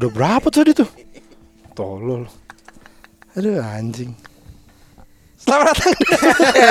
[0.00, 0.88] Udah berapa tadi tuh?
[1.76, 2.24] Tolol.
[3.36, 4.16] Aduh anjing.
[5.36, 5.92] Selamat datang.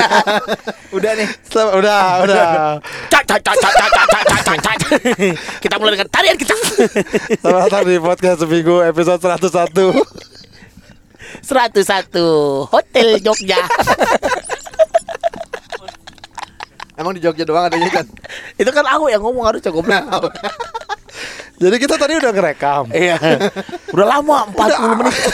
[0.97, 1.29] Udah nih.
[1.45, 2.41] Selamat, udah, udah.
[3.05, 4.77] Cak, cak, cak, cak, cak, cak, cak, cak, cak.
[5.61, 6.57] Kita mulai dengan tarian kita.
[7.37, 9.77] Selamat datang di podcast seminggu episode 101.
[11.45, 13.61] 101 Hotel Jogja.
[16.97, 18.09] Emang di Jogja doang adanya kan?
[18.57, 20.33] Itu kan aku yang ngomong harusnya goblok.
[21.59, 22.83] Jadi kita tadi udah ngerekam.
[22.95, 23.15] Iya.
[23.91, 25.15] Udah lama 40 menit.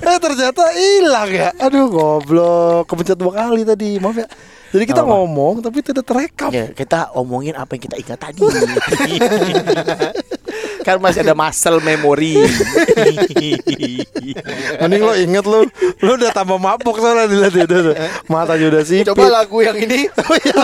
[0.00, 1.52] Eh ternyata hilang ya.
[1.60, 4.00] Aduh goblok, kepencet dua kali tadi.
[4.00, 4.24] Maaf ya.
[4.72, 5.12] Jadi kita Apa-apa.
[5.28, 6.48] ngomong tapi tidak terekam.
[6.48, 8.40] Ya, kita omongin apa yang kita ingat tadi.
[10.80, 12.40] Kan masih ada muscle memory.
[14.80, 15.68] Mending lo inget lo,
[16.00, 17.94] lo udah tambah mabuk soalnya dilihat udah.
[18.26, 19.08] Matanya udah sipit.
[19.12, 20.08] Coba lagu yang ini.
[20.08, 20.54] Oh iya,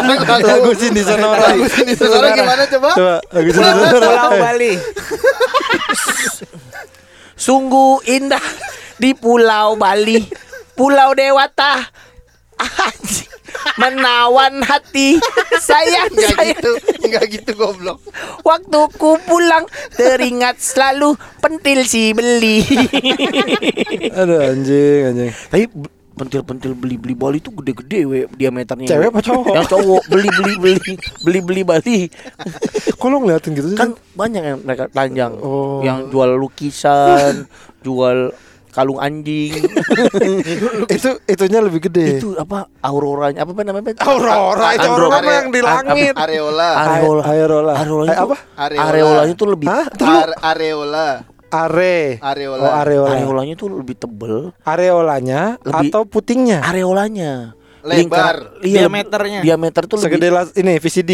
[0.40, 1.52] lagu Cindy Sonora.
[1.52, 2.90] Lagu Cindy Sonora gimana coba?
[2.96, 4.00] Coba lagu Cindy Sonora.
[4.00, 4.72] Pulau Bali.
[7.36, 8.44] Sungguh indah
[8.96, 10.24] di Pulau Bali.
[10.72, 11.84] Pulau Dewata.
[12.56, 13.35] Anjing.
[13.76, 15.20] Menawan hati
[15.60, 16.70] sayang Enggak sayang gitu,
[17.04, 17.98] enggak gitu goblok.
[18.42, 22.64] Waktu ku pulang teringat selalu pentil si beli
[24.20, 25.30] Aduh anjing, anjing.
[25.52, 25.64] Tapi
[26.16, 29.52] pentil-pentil beli-beli Bali itu gede-gede we diameternya Cewek apa cowok?
[29.52, 31.98] Yang cowok beli-beli-beli Beli-beli Bali
[32.98, 33.78] Kok lo ngeliatin gitu sih?
[33.78, 35.84] Kan banyak yang mereka telanjang Oh.
[35.84, 37.44] Yang jual lukisan
[37.84, 38.32] Jual
[38.76, 39.56] kalung anjing
[40.96, 42.20] itu itunya lebih gede.
[42.20, 43.96] Itu apa auroranya Apa namanya?
[43.98, 46.12] Aurora itu aurora yang di langit.
[46.12, 46.68] Areola.
[46.76, 47.72] Areola Areola.
[47.74, 48.36] Areola Eh, itu, apa?
[48.54, 48.84] Areola.
[48.84, 49.66] Areolanya tuh lebih
[50.42, 51.08] areola.
[51.46, 52.18] Are.
[52.20, 52.58] Areola.
[52.60, 53.14] Oh, areola.
[53.16, 56.58] Areolanya tuh lebih tebel Areolanya Lebih- atau putingnya?
[56.60, 57.54] Areolanya
[57.86, 58.02] Lebar.
[58.02, 59.40] Lingkar- iya, Diameternya.
[59.40, 61.12] Diameter tuh Segede lebih ini VCD.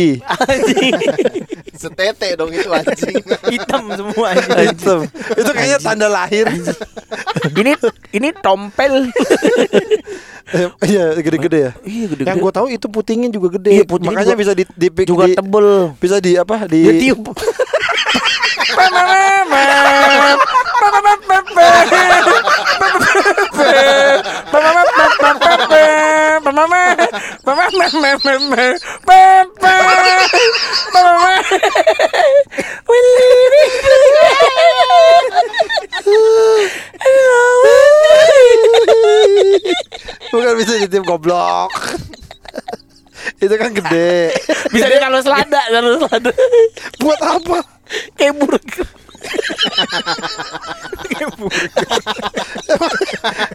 [1.83, 3.21] Setete dong itu anjing.
[3.47, 4.55] hitam semua aja.
[4.63, 4.99] Hitam.
[5.33, 6.49] itu kayaknya tanda lahir.
[7.53, 7.75] Ini
[8.13, 9.11] ini tompel
[10.81, 11.73] Iya, gede-gede ya.
[11.83, 13.71] Iya gede Yang gue tahu itu putingnya juga gede.
[13.73, 15.67] Iya, Makanya juga- bisa di, di, di- juga di- tebel
[15.99, 16.81] bisa di apa di
[40.33, 41.73] Bukan bisa ditiup goblok.
[43.43, 44.35] itu kan gede.
[44.75, 46.31] Bisa dia kalau selada Kalau selada
[46.99, 47.59] Buat apa?
[48.19, 48.87] Kayak burger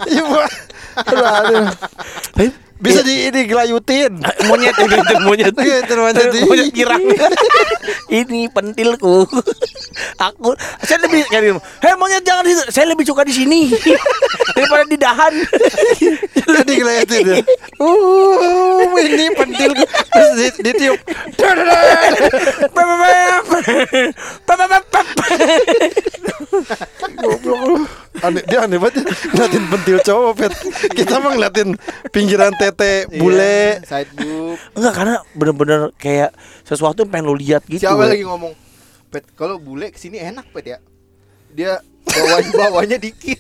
[0.08, 0.52] Iya buat.
[0.98, 1.66] Aduh, aduh.
[2.78, 4.22] Bisa di ini gelayutin.
[4.48, 6.46] Monyet itu monyet Iya, monyet.
[6.46, 7.02] Monyet girang
[8.22, 9.26] Ini pentilku
[10.18, 10.54] Aku
[10.86, 11.52] Saya lebih cari
[11.84, 12.54] Hei monyet jangan di.
[12.70, 13.74] Saya lebih suka di sini
[14.54, 15.34] Daripada di dahan
[16.48, 17.38] Jadi gelayutin ya.
[17.78, 20.98] Uh, ini pentil terus di- ditiup.
[27.18, 28.07] Goblok.
[28.24, 29.04] Aneh, dia aneh banget ya.
[29.30, 30.54] Ngeliatin pentil cowok pet.
[30.94, 31.70] Kita mah ngeliatin
[32.10, 33.78] pinggiran tete bule.
[33.78, 34.58] Iya, Side boob.
[34.74, 36.32] Enggak karena bener-bener kayak
[36.66, 38.12] Sesuatu yang pengen lo lihat gitu Siapa we.
[38.18, 38.54] lagi ngomong?
[39.08, 40.78] Pet, kalau bule ke sini enak pet ya.
[41.54, 43.40] Dia bawahnya bawahnya dikit.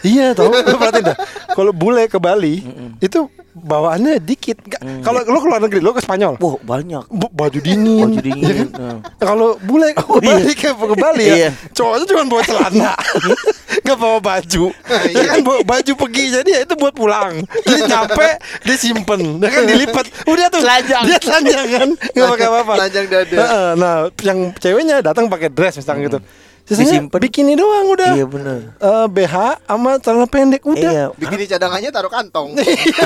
[0.00, 1.16] Iya tau Lu perhatiin dah.
[1.50, 2.60] Kalau bule ke Bali
[2.98, 4.58] Itu bawaannya dikit.
[4.60, 6.36] Nggak- Kalau lo ke luar negeri Lo ke Spanyol?
[6.36, 7.06] Wah banyak.
[7.08, 8.08] Bu- Baju dingin.
[8.08, 8.68] Baju dingin, Iya kan?
[8.74, 8.96] nah.
[9.16, 10.36] Kalau bule ke Oh, iya.
[10.36, 11.50] Bali ke, ke Bali ya Iya.
[11.70, 12.92] Cowoknya cuma bawa celana.
[13.86, 14.64] Gak bawa baju.
[14.70, 15.12] Iya.
[15.12, 17.42] Ya kan bawa baju pergi Jadi ya itu buat pulang.
[17.62, 18.28] Jadi nyampe
[18.62, 20.04] Disimpan Ya kan dilipat.
[20.24, 21.02] Udah tuh Telanjang.
[21.04, 22.72] Dia telanjang kan Gak pakai apa-apa.
[22.76, 23.36] Telanjang dada.
[23.74, 26.18] Nah yang ceweknya datang pakai dress misalnya gitu
[26.64, 27.20] Sisanya Disimpen.
[27.20, 28.16] bikini doang udah.
[28.16, 28.72] Iya bener.
[28.80, 29.34] Eh, BH
[29.68, 30.80] sama celana pendek udah.
[30.80, 31.06] Iya.
[31.12, 32.56] Bikini cadangannya taruh kantong.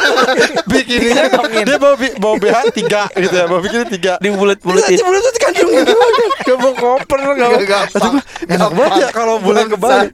[0.70, 1.26] bikininya
[1.66, 4.14] dia bawa bi- bawa BH tiga gitu ya bawa bikini tiga.
[4.22, 4.94] Di bulet-buletin.
[4.94, 8.14] Iya, bulet di kantongnya doang gak bawa koper gak Gampang.
[8.46, 10.08] Enak banget ya kalau bulan ke Bali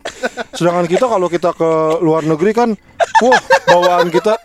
[0.56, 1.70] sedangkan kita kalau kita ke
[2.00, 2.68] luar negeri kan
[3.20, 3.36] wah
[3.68, 4.40] bawaan kita.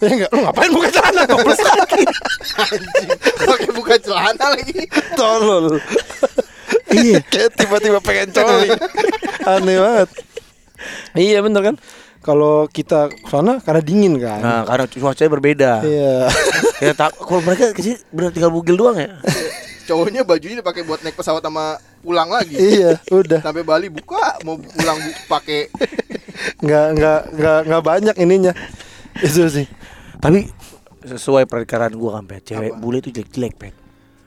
[0.00, 1.22] Ya enggak lu ngapain buka celana?
[1.26, 1.58] Goblok.
[2.62, 3.08] Anjing.
[3.36, 4.86] Pakai buka celana lagi.
[5.12, 5.76] tolol
[6.92, 7.18] iya.
[7.32, 8.68] Kayak tiba-tiba pengen coli.
[9.50, 10.08] Aneh banget.
[11.18, 11.76] Iya bener kan?
[12.18, 14.40] Kalau kita ke sana karena dingin kan?
[14.42, 15.72] Nah karena cuacanya berbeda.
[15.84, 16.16] Iya.
[16.78, 19.18] Ya tak Kalau mereka ke sini bener tinggal bugil doang ya?
[19.90, 21.74] Cowoknya bajunya dipakai buat naik pesawat sama
[22.06, 22.54] pulang lagi.
[22.54, 23.42] iya udah.
[23.42, 25.74] Sampai Bali buka mau pulang bu pakai.
[26.62, 28.52] Nggak nggak nggak nggak banyak ininya.
[29.18, 29.66] Itu sih.
[30.22, 30.46] Tapi
[31.02, 32.46] sesuai perkiraan gua kan pet.
[32.46, 32.78] Cewek Apa?
[32.78, 33.74] bule itu jelek jelek pet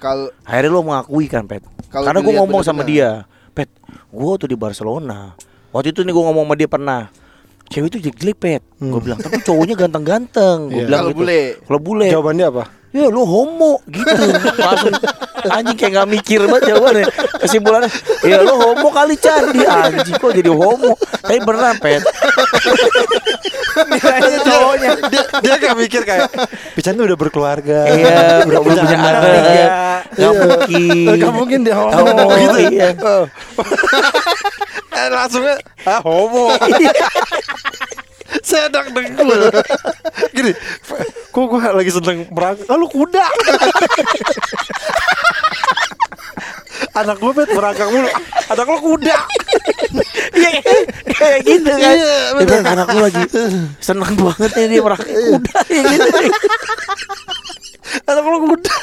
[0.01, 3.69] kalau akhirnya lo mengakui kan pet Kalau karena gue ngomong sama dia pet
[4.09, 5.31] Gue tuh di Barcelona.
[5.71, 7.07] Waktu itu nih gue ngomong sama dia pernah.
[7.71, 8.62] Cewek itu jelek pet.
[8.75, 10.68] Gue bilang tapi cowoknya ganteng-ganteng.
[10.68, 10.86] Gue Iya.
[10.86, 11.19] bilang Kalau gitu.
[11.24, 11.42] bule.
[11.63, 12.07] Kalau bule.
[12.12, 12.63] Jawabannya apa?
[12.92, 14.12] Ya lu homo gitu.
[14.68, 14.92] Langsung
[15.48, 17.08] Anjing kayak gak mikir banget jawabannya.
[17.40, 17.90] Kesimpulannya
[18.28, 21.00] Ya lu homo kali candi Anjing kok jadi homo?
[21.24, 22.04] Tapi beneran pet.
[24.44, 24.90] Cowoknya.
[25.08, 26.28] dia dia gak mikir kayak
[26.76, 27.88] Pican tuh udah berkeluarga.
[27.88, 29.68] Iya udah Udah punya anak Iya.
[30.12, 31.16] Gak mungkin.
[31.16, 31.96] Gak mungkin dia homo.
[31.96, 32.60] Homo, gitu.
[32.76, 32.88] iya.
[33.00, 33.24] Oh.
[34.92, 35.56] eh, langsungnya
[35.88, 36.52] ah homo
[38.48, 39.51] saya dak dengkul
[40.36, 40.51] gini
[41.31, 43.25] kok gue lagi seneng merangkak lalu kuda
[46.92, 48.10] anak gue pet merangkak mulu.
[48.52, 49.18] Anak lo kuda.
[50.32, 50.50] Iya
[51.12, 51.96] kayak gitu kan.
[51.96, 53.24] Iya, bilang anak gue lagi
[53.84, 56.08] Seneng banget nih dia merangkak kuda ya gitu.
[58.08, 58.76] Anak lo kuda.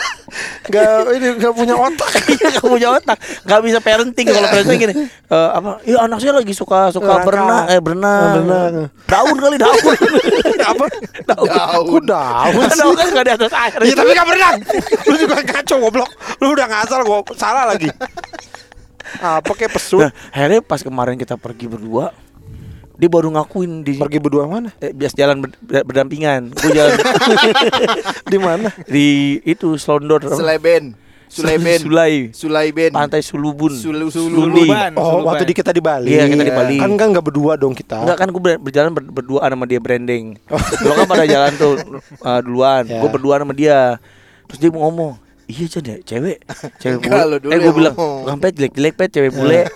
[0.69, 2.13] Nggak ini nggak punya otak.
[2.29, 3.19] Iya gak punya otak.
[3.49, 4.95] Gak bisa parenting Kalau parenting gini.
[5.09, 5.81] Eh, apa?
[5.85, 8.21] Iya anak saya lagi suka suka berenang eh berenang.
[8.21, 8.73] Oh, berenang.
[9.09, 9.97] Daun kali daun.
[10.73, 10.85] apa?
[11.25, 12.03] Daun.
[12.05, 12.65] Daun.
[12.69, 12.81] Sih?
[12.85, 13.79] Daun kan gak di atas air.
[13.81, 14.57] Iya tapi gak berenang.
[15.09, 16.11] Lu juga ngaco goblok.
[16.45, 17.89] Lu udah ngasal gua salah lagi
[19.19, 22.15] Apa kayak pesut Nah, akhirnya pas kemarin kita pergi berdua,
[22.95, 24.71] dia baru ngakuin di Pergi berdua mana?
[24.77, 26.51] eh, bias jalan ber- ber- berdampingan.
[26.51, 26.99] Gue jalan
[28.33, 28.69] Di mana?
[28.85, 29.09] di
[29.45, 30.23] itu Slondor.
[30.25, 30.95] Sulaiben.
[31.29, 31.77] Sulaiben.
[31.79, 32.33] Sulai.
[32.33, 32.89] Sulaiben.
[32.91, 33.69] Pantai Sulubun.
[33.71, 34.09] Sulu-.
[34.09, 34.97] Suluban.
[34.97, 35.29] Oh Suluban.
[35.29, 36.77] waktu di kita di Bali Iya, kita di Bali.
[36.79, 40.41] Kan kan gak berdua dong kita Enggak kan gue berjalan ber- berdua sama dia branding.
[40.81, 41.75] Lo kan pada jalan tuh
[42.19, 42.83] uh, duluan.
[42.83, 42.97] Ya.
[42.99, 44.01] Gue berdua sama dia.
[44.49, 46.39] Terus dia mau ngomong, "Iya Chan ya, cewek,
[46.83, 47.97] cewek bule." Eh gue bilang.
[47.97, 49.65] "Bukan pet jelek-jelek pet cewek bule."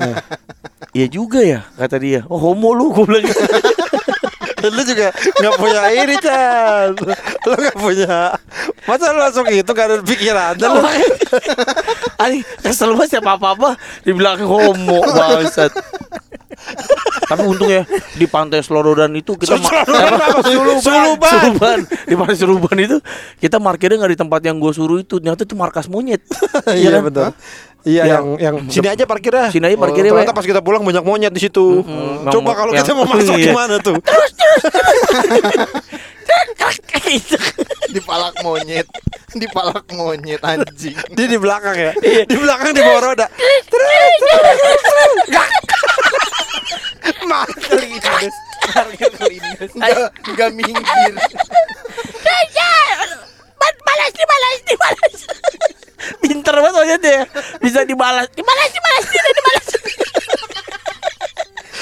[0.92, 2.20] Iya juga ya, kata dia.
[2.28, 3.24] Oh homo lu, gue bilang.
[4.62, 5.10] Lu juga
[5.42, 6.94] gak punya ini Chan
[7.50, 8.30] Lu gak punya
[8.86, 10.86] Masa lu langsung itu gak ada pikiran Dan lu
[12.22, 13.70] Ani kesel banget siapa apa apa
[14.06, 15.74] dibilang homo bangsat.
[17.22, 19.56] Tapi untungnya di pantai Selorodan itu kita?
[19.56, 19.84] Suluban.
[20.78, 21.32] Suluban.
[21.32, 21.78] Suluban.
[22.04, 22.96] Di pantai Suluban itu
[23.38, 25.16] kita parkirnya nggak di tempat yang gue suruh itu.
[25.16, 26.20] Ternyata itu markas monyet.
[26.72, 27.02] Iya kan?
[27.08, 27.28] betul
[27.82, 30.38] Iya Yang- yang yang sini aja parkirnya Sini aja parkirnya, Ternyata Pak.
[30.38, 31.82] pas kita pulang banyak monyet di situ.
[31.82, 32.30] Mm-mm.
[32.30, 33.46] Coba Yang- kalau kita mau masuk iya.
[33.50, 33.96] gimana tuh?
[37.02, 37.36] Gitu.
[37.92, 38.88] Di palak monyet.
[39.34, 40.96] Di palak monyet anjing.
[41.12, 41.92] Dia di belakang ya.
[42.00, 42.24] Iya.
[42.24, 43.26] Di belakang di bawah roda.
[47.66, 48.34] Kelindes.
[48.62, 49.70] Harga kelindes.
[49.74, 51.14] Enggak enggak minggir.
[53.82, 55.18] balas dibalas dibalas
[56.22, 57.22] pinter banget monyet ya
[57.62, 58.26] bisa dibalas.
[58.34, 59.66] Dibalas dibalas tidak dibalas.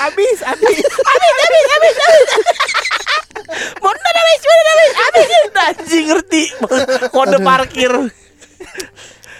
[0.00, 0.76] Habis, habis.
[0.81, 2.28] habis habis habis habis.
[3.81, 4.93] Mundur habis mundur habis.
[4.96, 5.28] Habis.
[5.61, 6.43] Anjing ngerti.
[7.12, 7.93] Kode parkir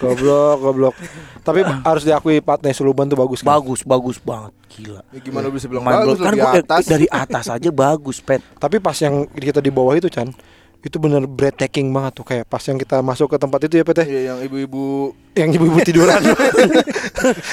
[0.01, 0.95] Goblok, goblok.
[1.39, 3.55] Tapi harus diakui Patne Suluban tuh bagus kan?
[3.55, 5.01] bagus bagus banget gila.
[5.07, 6.17] Ya, gimana bisa bilang Main bagus?
[6.17, 6.83] kan gua- atas.
[6.85, 8.41] dari atas aja bagus pet.
[8.55, 10.33] Tapi pas yang kita di bawah itu Chan
[10.81, 14.01] itu bener breathtaking banget tuh kayak pas yang kita masuk ke tempat itu ya Pete
[14.01, 15.13] Iya, yang ibu-ibu.
[15.31, 16.17] Yang ibu-ibu tiduran.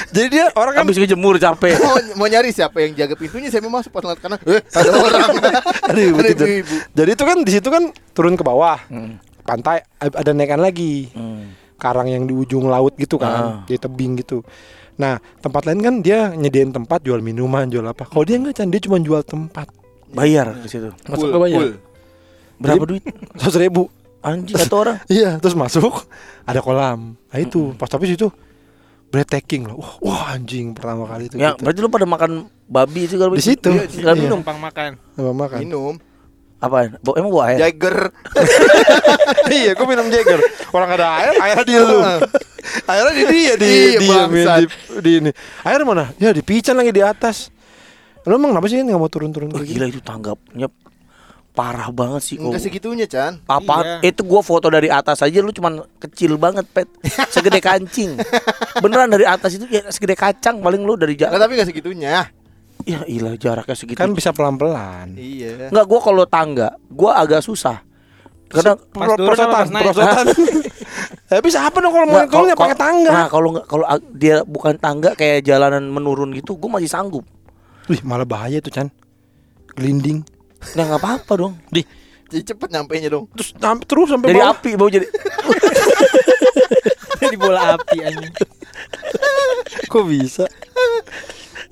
[0.09, 1.77] Jadi dia orang kan habis kejemur capek.
[1.77, 3.91] Mau, mau nyari siapa yang jaga pintunya saya mau masuk?
[3.91, 5.29] Pas ngeliat kanan eh ada orang.
[5.85, 6.45] Ada ibu Ada tidur.
[6.47, 6.75] ibu-ibu.
[6.91, 8.81] jadi itu kan di situ kan turun ke bawah.
[8.87, 9.21] Hmm.
[9.41, 11.09] pantai ada naikan lagi.
[11.11, 11.53] Hmm.
[11.79, 13.57] Karang yang di ujung laut gitu kan Ah.
[13.63, 14.43] di tebing gitu.
[14.95, 18.03] Nah tempat lain kan dia nyediain tempat jual minuman jual apa.
[18.03, 19.71] Kalau dia nggak Chan dia cuma jual tempat.
[20.09, 20.91] Bayar ke situ.
[21.07, 21.61] Masuk ke bayar.
[22.59, 23.03] berapa duit?
[23.39, 23.87] seratus ribu.
[24.19, 24.99] Anjing satu orang?
[25.07, 26.03] Iya terus masuk
[26.43, 27.15] ada kolam.
[27.15, 27.71] Nah itu.
[27.71, 27.79] Hmm.
[27.79, 28.27] pas tapi situ
[29.09, 29.79] breathtaking loh.
[29.79, 31.65] Wah, wah anjing pertama kali itu ya gitu.
[31.65, 32.31] berarti lu pada makan
[32.67, 33.71] babi sih kalau di situ.
[33.71, 34.21] Iya, di Nggak Iya.
[34.21, 34.37] minum?
[34.43, 34.89] Numpang makan.
[35.15, 35.59] Sama makan.
[35.63, 35.93] Minum
[36.59, 37.57] apa Bo, emang bawa air?
[37.61, 38.11] Jagger
[39.55, 40.39] iya gue minum Jagger
[40.69, 41.97] orang ada air airnya di lu.
[42.85, 44.65] Airnya di dia di Iya, di, di,
[44.99, 45.31] di ini.
[45.63, 46.11] Air mana?
[46.17, 47.47] Ya di pican lagi di atas.
[48.21, 50.67] Lu emang kenapa sih nggak mau turun-turun kayak gila itu tanggapnya
[51.49, 52.45] parah banget sih kok.
[52.45, 53.39] enggak segitunya Chan.
[53.43, 54.11] Apa Iya.
[54.11, 56.87] itu gua foto dari atas aja lu cuman kecil banget pet.
[57.27, 58.15] Segede kancing.
[58.83, 62.27] Beneran dari atas itu ya segede kacang paling lu dari Nah, jarak tapi enggak segitunya
[62.89, 63.99] ya ilah jaraknya segitu.
[64.01, 65.13] Kan bisa pelan-pelan.
[65.13, 65.69] Iya.
[65.69, 67.85] Enggak gua kalau tangga gua agak susah.
[68.49, 70.25] Karena Pas turun prosotan apa prosotan.
[71.29, 73.11] Tapi siapa dong kalau mau kalau nggak kalau- pakai tangga?
[73.13, 77.21] Nah, kalau nggak kalau dia bukan tangga kayak jalanan menurun gitu, gue masih sanggup.
[77.85, 78.89] Wih, malah bahaya tuh Chan.
[79.77, 80.25] Gelinding.
[80.73, 81.53] Nah, nggak apa-apa dong.
[81.69, 81.85] di
[82.29, 83.25] jadi cepet nyampe nya dong.
[83.37, 83.53] Terus
[83.85, 84.53] terus sampai Jadi bawah.
[84.57, 85.05] api mau jadi.
[87.19, 88.33] Jadi bola api anjing.
[89.91, 90.45] Kok bisa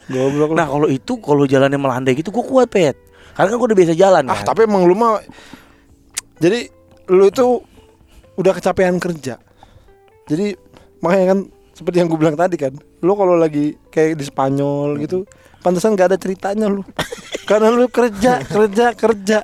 [0.07, 2.95] goblok Nah, kalau itu kalau jalannya melandai gitu gue kuat, Pet.
[3.35, 4.45] Karena kan gue udah biasa jalan ah kan.
[4.49, 5.21] tapi emang lu mah
[6.41, 6.65] jadi
[7.13, 7.61] lu itu
[8.37, 9.37] udah kecapean kerja
[10.25, 10.57] jadi
[11.05, 11.39] makanya kan
[11.77, 12.73] seperti yang gue bilang tadi kan.
[13.05, 15.29] Lu kalau lagi kayak di Spanyol gitu,
[15.61, 16.81] pantesan gak ada ceritanya lu.
[17.49, 19.39] Karena lu kerja, kerja, kerja.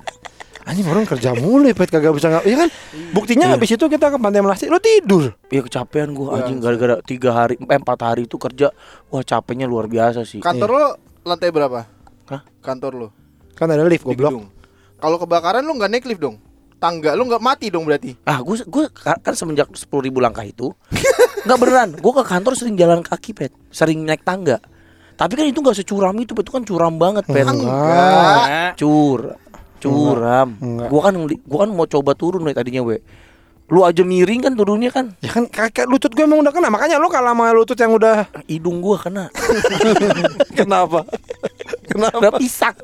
[0.63, 2.43] Anjing orang kerja mulu ya, Pet kagak bisa nggak.
[2.47, 2.69] Iya kan?
[3.11, 5.35] Buktinya habis itu kita ke Pantai Melasti, lu tidur.
[5.51, 8.71] Ya kecapean gua anjing gara-gara tiga hari, eh, empat hari itu kerja.
[9.11, 10.39] Wah capeknya luar biasa sih.
[10.39, 10.85] Kantor lo
[11.27, 11.83] lantai berapa?
[12.31, 12.41] Hah?
[12.63, 13.07] Kantor lo
[13.53, 14.47] Kan ada lift goblok.
[15.03, 16.39] Kalau kebakaran lo nggak naik lift dong?
[16.79, 18.15] Tangga lo nggak mati dong berarti?
[18.23, 20.71] Ah, gue gue kan semenjak sepuluh ribu langkah itu
[21.45, 21.89] nggak beneran.
[21.99, 24.63] Gue ke kantor sering jalan kaki pet, sering naik tangga.
[25.13, 26.47] Tapi kan itu nggak securam itu, pet.
[26.47, 27.45] itu kan curam banget pet.
[27.45, 28.79] Enggak.
[28.79, 29.35] Cur,
[29.83, 30.47] curam.
[30.63, 30.87] Enggak.
[30.87, 31.13] Gue kan
[31.43, 33.03] gua kan mau coba turun nih tadinya we.
[33.71, 36.99] Lu aja miring kan turunnya kan, Ya kan kakek lutut gue emang udah kena, makanya
[36.99, 39.31] lu kalah sama lutut yang udah hidung gua kena.
[40.59, 41.07] kenapa?
[41.87, 42.19] kenapa?
[42.19, 42.75] Udah pisak.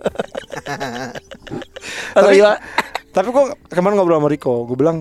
[2.15, 2.57] Kalau Tapi- ya,
[3.09, 4.97] Tapi gue kemarin ngobrol sama Riko, gue bilang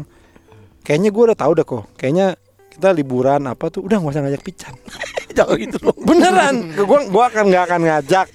[0.80, 1.84] kayaknya gue udah tahu dah kok.
[1.94, 2.26] Kayaknya
[2.72, 4.74] kita liburan apa tuh udah nggak usah ngajak pican.
[5.36, 5.94] jangan gitu loh.
[5.94, 8.26] Beneran, gue gua akan nggak akan ngajak.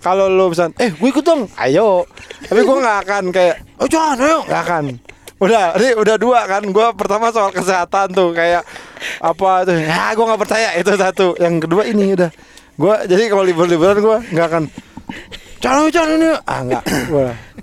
[0.00, 2.08] Kalau lo bisa, eh gue ikut dong, ayo.
[2.48, 4.84] Tapi gue nggak akan kayak, oh jangan, ayo, nggak akan.
[5.40, 6.60] Udah, ini udah dua kan.
[6.68, 8.60] Gue pertama soal kesehatan tuh kayak
[9.24, 9.72] apa tuh?
[9.72, 11.32] Ya gue nggak percaya itu satu.
[11.40, 12.28] Yang kedua ini udah.
[12.76, 14.64] Gue jadi kalau libur-liburan gue nggak akan.
[15.64, 16.28] Jangan, jangan ini.
[16.44, 16.84] Ah nggak.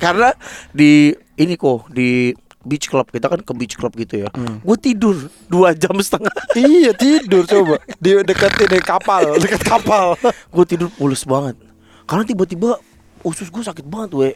[0.01, 0.33] Karena
[0.73, 2.33] di ini kok di
[2.65, 4.29] beach club kita kan ke beach club gitu ya.
[4.65, 6.33] Gue tidur dua jam setengah.
[6.57, 10.17] Iya tidur coba di dekat ini kapal, dekat kapal.
[10.25, 11.66] gue tidur pules banget.
[12.07, 12.79] Karena tiba-tiba
[13.27, 14.31] usus gue sakit banget we.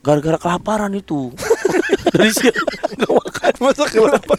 [0.00, 1.34] Gara-gara kelaparan itu.
[2.14, 2.56] Dari siang
[2.96, 3.52] nggak makan.
[3.60, 4.34] Masa kenapa?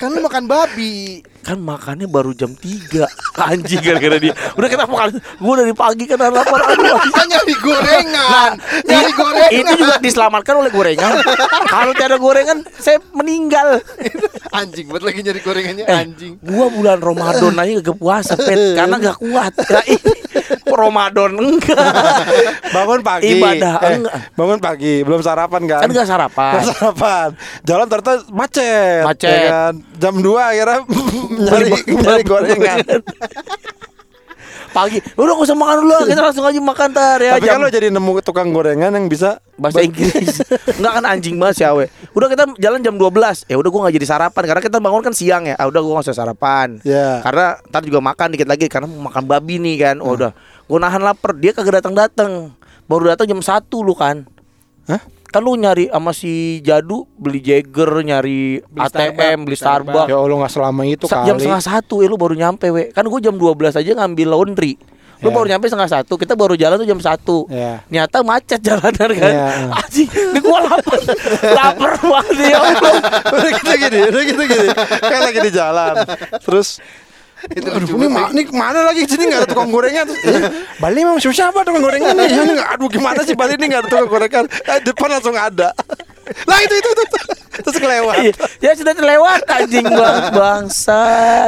[0.00, 1.20] Kan lo makan babi.
[1.40, 3.00] Kan makannya baru jam 3
[3.48, 8.50] Anjing gara-gara dia Udah kita makan Gue dari pagi kan lapar Aduh Kita nyari gorengan.
[8.84, 9.50] nyari gorengan.
[9.50, 11.16] Itu juga diselamatkan oleh gorengan
[11.64, 13.80] Kalau tiada gorengan Saya meninggal
[14.50, 16.36] anjing buat lagi nyari gorengannya Eh, anjing.
[16.40, 20.12] Gua bulan Ramadan aja gak puasa pet Karena gak kuat Nah, ini
[20.80, 21.88] Ramadan enggak
[22.70, 23.32] Bangun pagi.
[23.32, 24.14] Ibadah, Eh, enggak.
[24.34, 25.80] bangun pagi, belum sarapan kan?
[25.82, 27.28] Kan gak sarapan Nggak sarapan.
[27.64, 29.02] Jalan ternyata macet.
[29.02, 29.24] Macet.
[29.26, 29.74] ya kan?
[29.98, 30.78] Jam 2 akhirnya
[31.50, 32.78] nyari nyari gorengan.
[34.70, 37.66] Pagi Udah gak usah makan dulu Kita langsung aja makan tar ya Tapi jam kan
[37.66, 40.40] lo jadi nemu tukang gorengan yang bisa bahasa Inggris.
[40.78, 41.84] Enggak kan anjing banget sih awe.
[42.16, 43.50] Udah kita jalan jam 12.
[43.50, 45.58] Ya udah gua nggak jadi sarapan karena kita bangun kan siang ya.
[45.60, 46.80] Ah udah gua nggak usah sarapan.
[46.80, 47.20] Ya.
[47.20, 49.96] Karena ntar juga makan dikit lagi karena mau makan babi nih kan.
[50.00, 50.32] Oh, udah.
[50.64, 51.36] Gua nahan lapar.
[51.36, 52.54] Dia kagak datang-datang.
[52.88, 54.24] Baru datang jam 1 lu kan.
[54.88, 55.02] Hah?
[55.30, 60.08] Kan lu nyari sama si Jadu beli Jagger, nyari Beli ATM, Starbucks, beli Starbucks.
[60.08, 61.26] Ya Allah nggak selama itu Sa- kali.
[61.26, 62.90] Jam setengah satu ya lu baru nyampe we.
[62.90, 64.74] Kan gua jam 12 aja ngambil laundry.
[65.20, 65.34] Lu Ya.
[65.36, 67.44] baru nyampe setengah satu, kita baru jalan tuh jam satu.
[67.46, 67.84] Ya.
[67.86, 69.30] Nyata macet jalanan kan.
[69.30, 69.46] Iya.
[69.70, 70.98] Anjing, ini gua lapar.
[71.60, 72.58] lapar banget ya
[73.30, 74.68] udah gitu gini, udah gitu gini.
[74.98, 75.94] Kan lagi di jalan.
[76.40, 76.82] Terus
[77.56, 78.10] Itu Aduh, ini, banget.
[78.12, 80.42] ma- ini ke mana lagi sini nggak ada tukang gorengan Terus, eh,
[80.76, 82.28] Bali memang susah apa tukang gorengan nih
[82.60, 85.72] aduh gimana sih Bali ini nggak ada tukang gorengan eh, depan langsung ada
[86.48, 87.18] lah itu itu itu, itu.
[87.60, 91.02] terus kelewat Iya, ya sudah terlewat anjing bang bangsa.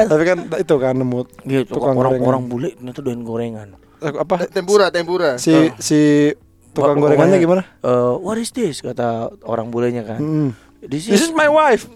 [0.05, 2.51] tapi kan itu kan nemu Gitu, tukang orang-orang gorengan.
[2.51, 3.69] bule ternyata doain gorengan.
[3.99, 5.37] Eh, apa Tempura, tempura.
[5.37, 6.33] si si
[6.73, 10.19] tukang gorengannya gimana eh, what is this kata orang bulenya kan.
[10.19, 10.51] Hmm.
[10.83, 11.87] This This is is my wife.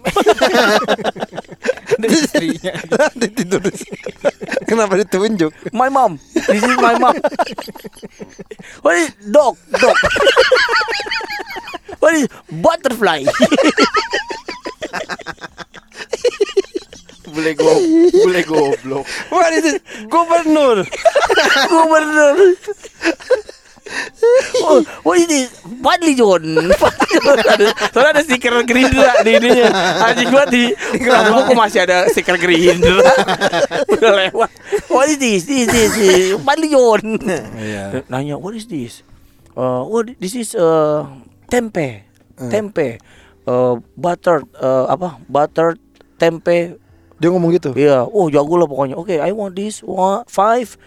[1.97, 2.71] Ada istrinya.
[3.19, 3.59] Ditidur.
[4.63, 5.51] Kenapa ditunjuk?
[5.75, 6.15] my mom.
[6.31, 7.19] This is my mom.
[8.87, 9.59] what is dog?
[9.75, 9.97] Dog.
[11.99, 13.27] what is butterfly?
[17.27, 17.75] Bule go,
[18.23, 19.03] bule goblok.
[19.27, 19.83] What is it?
[20.07, 20.87] Gubernur.
[21.67, 22.55] Gubernur.
[24.67, 25.47] Oh, what is this?
[25.79, 26.43] Fadli John.
[26.75, 27.37] Fadli John.
[27.39, 29.69] Ada- Soalnya ada stiker Gerindra di ininya.
[30.07, 32.99] Anjing gua di kamu kok masih ada stiker Gerindra.
[33.93, 34.49] Udah lewat.
[34.91, 35.47] What is this?
[35.47, 36.35] This this, this.
[36.41, 37.05] Fadli John.
[37.55, 38.03] Iya.
[38.11, 39.05] Nanya, what is this?
[39.57, 41.07] Uh, what this is uh,
[41.47, 42.05] tempe.
[42.37, 43.01] Tempe.
[43.47, 45.17] Uh, butter uh, apa?
[45.31, 45.79] Butter
[46.19, 46.75] tempe
[47.17, 47.73] Dia ngomong gitu.
[47.73, 48.93] Iya, oh jago lah pokoknya.
[48.93, 50.77] Oke, I want this one five.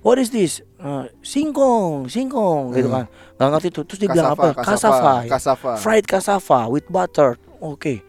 [0.00, 0.64] What is this?
[0.76, 3.04] Uh, singkong, singkong gitu kan.
[3.36, 3.84] Gak ngerti tuh.
[3.84, 4.56] Terus dia bilang apa?
[4.56, 5.14] cassava, Cassava.
[5.26, 5.70] cassava.
[5.76, 7.36] Fried cassava with butter.
[7.58, 8.00] Oke.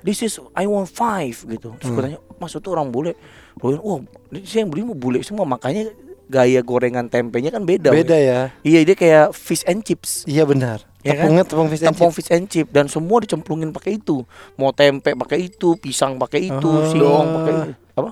[0.00, 1.76] This is I want five gitu.
[1.76, 3.12] Terus gue tanya, maksud tuh orang bule?
[3.60, 4.00] Oh,
[4.38, 5.44] sih yang beli mau bule semua.
[5.44, 5.92] Makanya
[6.24, 7.88] gaya gorengan tempenya kan beda.
[7.88, 8.24] Beda weh.
[8.24, 8.40] ya.
[8.60, 10.24] Iya, dia kayak fish and chips.
[10.24, 10.80] Iya benar.
[11.00, 11.28] Ya kan?
[11.28, 12.16] Tepungnya tepung fish and Tepung chips.
[12.18, 14.24] fish and chip dan semua dicemplungin pakai itu.
[14.56, 16.88] Mau tempe pakai itu, pisang pakai itu, Oh.
[16.88, 17.72] singkong pakai itu.
[17.94, 18.10] Apa?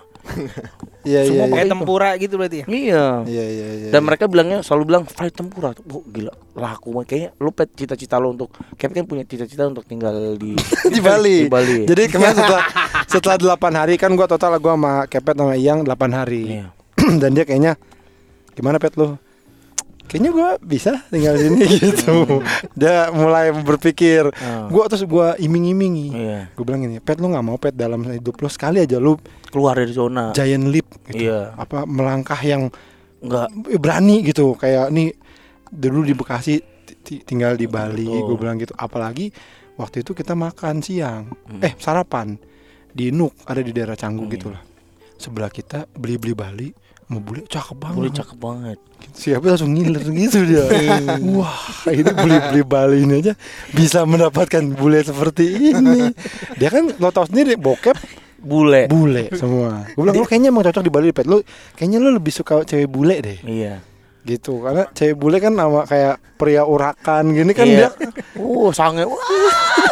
[1.03, 1.29] Iya iya.
[1.29, 1.53] semua iya.
[1.53, 1.73] Kayak itu.
[1.75, 2.67] tempura gitu berarti ya.
[2.71, 3.05] Iya.
[3.27, 3.91] Iya iya iya.
[3.91, 5.75] Dan mereka bilangnya selalu bilang fried tempura.
[5.91, 7.07] Oh, gila, laku banget.
[7.11, 10.55] Kayaknya lu pet cita-cita lo untuk Kevin kan punya cita-cita untuk tinggal di
[10.95, 11.37] di Bali.
[11.47, 11.79] Di Bali.
[11.91, 12.65] Jadi kemarin setelah
[13.13, 16.63] Setelah 8 hari kan gua total gua sama Kepet sama Iyang 8 hari.
[16.63, 16.67] Iya.
[17.21, 17.77] Dan dia kayaknya
[18.57, 19.19] gimana Pet lu?
[20.13, 22.45] Kayaknya gua bisa tinggal di sini gitu.
[22.73, 24.29] dia mulai berpikir.
[24.29, 24.69] Oh.
[24.69, 26.13] Gua terus gua iming-imingi.
[26.13, 26.41] Iya.
[26.53, 29.17] Gue bilang gini, Pet lu nggak mau Pet dalam hidup lu sekali aja lu
[29.49, 30.31] Keluar dari zona.
[30.31, 31.25] giant leap gitu.
[31.27, 31.57] Iya.
[31.57, 32.69] Apa melangkah yang
[33.19, 33.49] Enggak.
[33.77, 35.17] berani gitu kayak nih
[35.67, 38.27] dulu di Bekasi ti- ti- tinggal di Bali Betul.
[38.27, 39.33] gue bilang gitu apalagi
[39.73, 41.61] waktu itu kita makan siang Hmm.
[41.61, 42.37] eh sarapan
[42.89, 44.33] di Nuk ada di daerah Canggu Hmm.
[44.33, 44.61] gitu lah
[45.15, 46.69] sebelah kita beli beli Bali
[47.13, 48.79] mau bule cakep banget Boleh cakep banget.
[49.13, 50.65] siapa langsung ngiler gitu dia
[51.37, 51.53] wah
[51.87, 53.33] ini beli beli Bali ini aja
[53.71, 56.09] bisa mendapatkan bule seperti ini
[56.57, 57.95] dia kan lo tau sendiri bokep
[58.39, 58.89] Bule.
[58.89, 62.33] bule semua gue bilang lo kayaknya emang cocok di Bali pet lo kayaknya lo lebih
[62.33, 63.79] suka cewek bule deh Iya.
[64.23, 67.91] gitu karena cewek bule kan sama kayak pria urakan gini kan Iya.
[67.95, 69.05] dia Oh, sange.
[69.05, 69.19] Wah.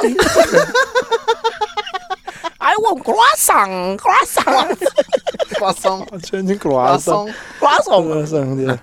[2.71, 4.71] I want croissant, croissant,
[5.53, 6.07] Kosong.
[6.07, 7.27] anjing Kosong.
[7.59, 8.03] croissant.
[8.05, 8.79] keluasan dia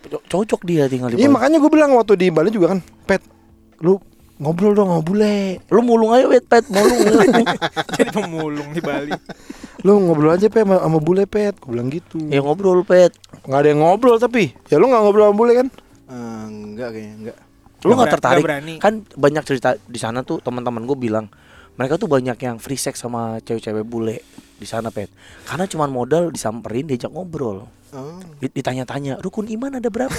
[0.00, 3.22] Co- Cocok dia tinggal di iya makanya gue bilang waktu di Bali juga kan pet
[3.78, 4.00] lu
[4.36, 6.98] ngobrol dong sama bule Lu mulung aja wet pet, mulung.
[7.94, 9.12] Jadi pemulung di Bali.
[9.78, 13.14] lu ngobrol aja pet sama, sama bule pet gue bilang gitu ya ngobrol pet.
[13.44, 15.68] nggak ada yang ngobrol tapi ya lu nggak ngobrol sama bule kan
[16.08, 16.14] Eh,
[16.48, 17.38] enggak kayaknya enggak.
[17.78, 18.40] Lu Nggak tertarik?
[18.40, 18.74] nggak berani.
[18.78, 21.28] Kan banyak cerita di sana tuh teman-teman gue bilang
[21.78, 24.18] mereka tuh banyak yang free sex sama cewek-cewek bule
[24.52, 25.06] di sana pet.
[25.44, 27.70] Karena cuma modal disamperin diajak ngobrol.
[27.88, 28.18] Oh.
[28.36, 30.12] Di- Ditanya-tanya rukun iman ada berapa?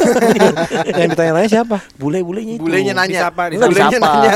[0.95, 2.63] yang ditanya-tanya siapa Bule-bulenya itu.
[2.63, 3.29] Bulenya nanya.
[3.29, 4.07] Disapa, Enggak Bulenya disapa.
[4.09, 4.33] nanya.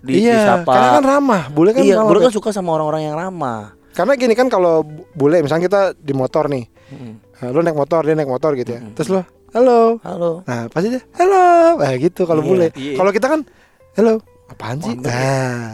[0.00, 0.72] Di, iya disapa.
[0.72, 3.70] karena kan ramah bule kan iya, ramah, bule kan suka sama orang-orang yang ramah.
[3.92, 7.14] karena gini kan kalau bu- bule misalnya kita di motor nih Mm.
[7.48, 8.92] Lu naik motor dia naik motor gitu ya Mm-mm.
[8.92, 10.42] terus lu halo Halo.
[10.42, 12.94] Nah pasti dia Halo Nah gitu kalau Iya, bule iya.
[12.94, 13.40] Kalau kita kan
[13.94, 15.00] Halo Apaan sih ya.
[15.00, 15.66] Nah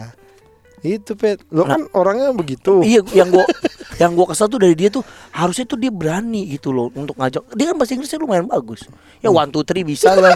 [0.81, 1.75] Itu Pet Lo Nah.
[1.75, 3.45] kan orangnya begitu Iya, yang gua
[4.01, 5.03] yang gua kesel tuh dari dia tuh
[5.35, 7.43] harusnya tuh dia berani gitu loh untuk ngajak.
[7.53, 8.87] Dia kan bahasa Inggrisnya lumayan bagus.
[9.19, 10.31] Ya one two three bisa lah.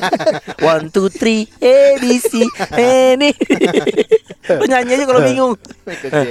[0.74, 2.48] one two three A B C
[2.80, 3.30] ini.
[4.60, 5.52] Lu nyanyi aja kalau bingung.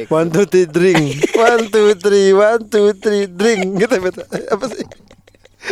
[0.09, 4.17] One two three drink One two three One two three drink Gitu Pet
[4.49, 4.85] Apa sih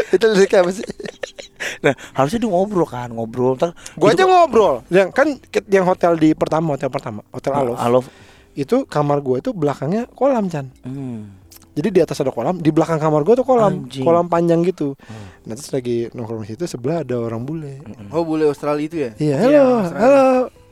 [0.10, 0.86] Itu liriknya apa sih
[1.86, 3.54] Nah, harusnya dia ngobrol kan, ngobrol.
[3.54, 5.28] Ntar Gua aja kok- ngobrol Yang kan
[5.68, 8.06] yang hotel di pertama Hotel pertama Hotel Alof Alof.
[8.52, 11.38] Itu kamar gua itu belakangnya kolam Chan Hmm.
[11.72, 14.04] Jadi di atas ada kolam, di belakang kamar gua tuh kolam, Anjing.
[14.04, 14.92] kolam panjang gitu.
[15.00, 15.28] Hmm.
[15.46, 17.80] Nah terus lagi nongkrong di situ sebelah ada orang bule.
[18.10, 19.12] Oh, bule Australia itu ya?
[19.16, 20.26] Iya, Iya, halo, halo.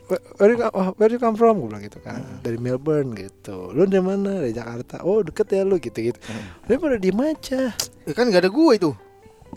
[0.04, 1.54] Where, where, you, come- oh, where you come from?
[1.56, 2.20] Gue bilang gitu kan.
[2.42, 3.70] Dari Melbourne gitu.
[3.70, 4.42] Lu dari mana?
[4.42, 5.00] Dari Jakarta.
[5.00, 6.18] Oh, deket ya lu gitu gitu.
[6.66, 7.72] Dia pada diem aja.
[8.04, 8.90] Eh, kan enggak ada gua itu.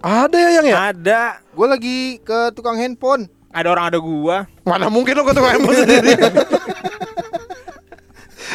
[0.03, 0.75] Ada ya yang ya?
[0.91, 1.21] Ada.
[1.55, 3.31] Gua lagi ke tukang handphone.
[3.49, 4.43] Ada orang ada gua.
[4.61, 6.11] Mana mungkin lo ketemu handphone sendiri.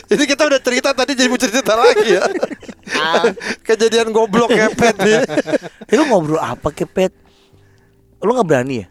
[0.08, 2.24] Jadi kita udah cerita tadi jadi mau cerita lagi ya.
[3.66, 5.20] Kejadian goblok kepet nih.
[5.84, 7.12] Eh, lu ngobrol apa kepet?
[8.24, 8.86] Lu nggak berani ya?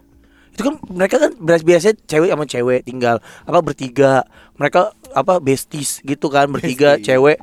[0.54, 3.18] Itu kan mereka kan bias- biasanya cewek sama cewek tinggal
[3.50, 4.30] apa bertiga.
[4.62, 7.10] Mereka apa besties gitu kan bertiga Besties.
[7.10, 7.38] cewek.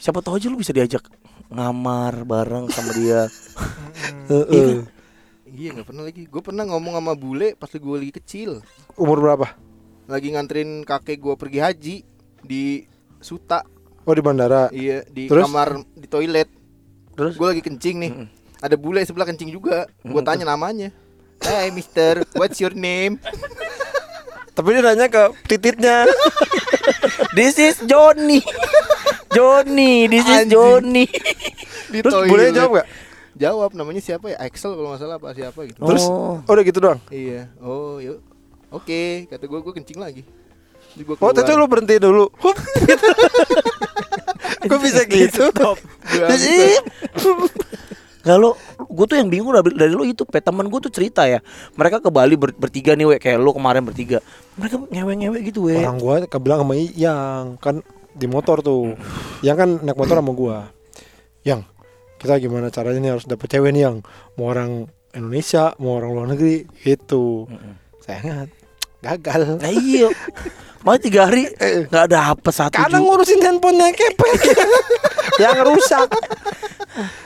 [0.00, 1.04] Siapa tahu aja lu bisa diajak
[1.52, 3.28] ngamar bareng sama dia.
[4.30, 4.84] Heeh.
[5.54, 6.22] Iya, nggak pernah lagi.
[6.26, 8.60] Gua pernah ngomong sama bule pas gua lagi kecil.
[8.98, 9.54] Umur berapa?
[10.10, 11.96] Lagi nganterin kakek gua pergi haji
[12.42, 12.84] di
[13.22, 13.62] Suta.
[14.04, 14.68] Oh di bandara.
[14.74, 15.46] Iya, di Terus?
[15.48, 16.48] kamar di toilet.
[17.14, 18.10] Terus Gua lagi kencing nih.
[18.12, 18.28] Mm-mm.
[18.60, 19.86] Ada bule sebelah kencing juga.
[20.02, 20.26] Gua Mm-mm.
[20.26, 20.90] tanya namanya.
[21.44, 23.20] Hey mister, what's your name?
[24.54, 26.06] Tapi dia nanya ke tititnya.
[27.36, 28.40] This is Johnny.
[29.34, 30.46] Johnny, this is.
[31.92, 32.86] Di Terus boleh jawab gak?
[33.34, 34.38] Jawab namanya siapa ya?
[34.38, 35.78] Axel kalau nggak salah apa siapa gitu.
[35.82, 36.38] Terus Oh.
[36.38, 37.00] oh, udah gitu doang.
[37.10, 37.50] Iya.
[37.58, 38.22] Oh, yuk.
[38.70, 40.22] Oke, kata gua gua kencing lagi.
[41.02, 42.30] Gua Oh, itu lu berhenti dulu.
[42.38, 42.56] Hup.
[44.64, 45.50] Kok bisa gitu?
[48.24, 51.44] Lo, gue tuh yang bingung dari, dari lo itu, pe temen gue tuh cerita ya,
[51.76, 54.24] mereka ke Bali ber- bertiga nih, we kayak lo kemarin bertiga,
[54.56, 55.76] mereka ngewe-ngewe gitu, we.
[55.76, 58.94] Orang gua kebilang sama yang kan di motor tuh.
[59.40, 60.58] Yang kan naik motor sama gua.
[61.42, 61.66] Yang
[62.16, 63.96] kita gimana caranya nih harus dapet cewek nih yang
[64.34, 67.44] mau orang Indonesia, mau orang luar negeri gitu.
[68.00, 68.48] Sayangnya
[68.98, 69.60] gagal.
[69.60, 70.08] Nah iya,
[70.80, 71.52] malah tiga hari
[71.90, 73.04] nggak ada apa satu Karena juga.
[73.04, 74.40] ngurusin handphonenya kepet
[75.44, 76.08] yang rusak.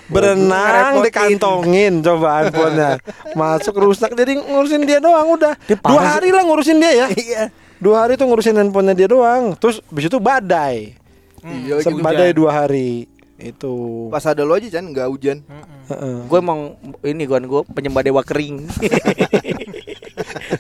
[0.09, 2.97] Berenang dikantongin coba handphonenya
[3.37, 7.43] Masuk rusak jadi ngurusin dia doang udah Dia Dua hari lah ngurusin dia ya Iya.
[7.79, 10.99] Dua hari tuh ngurusin handphonenya dia doang Terus habis itu badai
[11.47, 12.05] Iya, Sem- hujan.
[12.05, 13.07] Badai dua hari
[13.39, 15.47] Itu Pas ada lo aja kan nggak hujan.
[15.87, 16.17] Heeh.
[16.27, 16.75] Gue emang
[17.07, 18.67] ini gue gue penyembah dewa kering.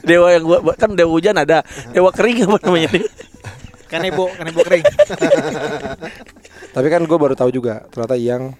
[0.08, 3.02] dewa yang gue kan dewa hujan ada, dewa kering apa namanya?
[3.90, 4.86] Kanebo, kanebo kering.
[6.78, 8.54] Tapi kan gue baru tahu juga ternyata yang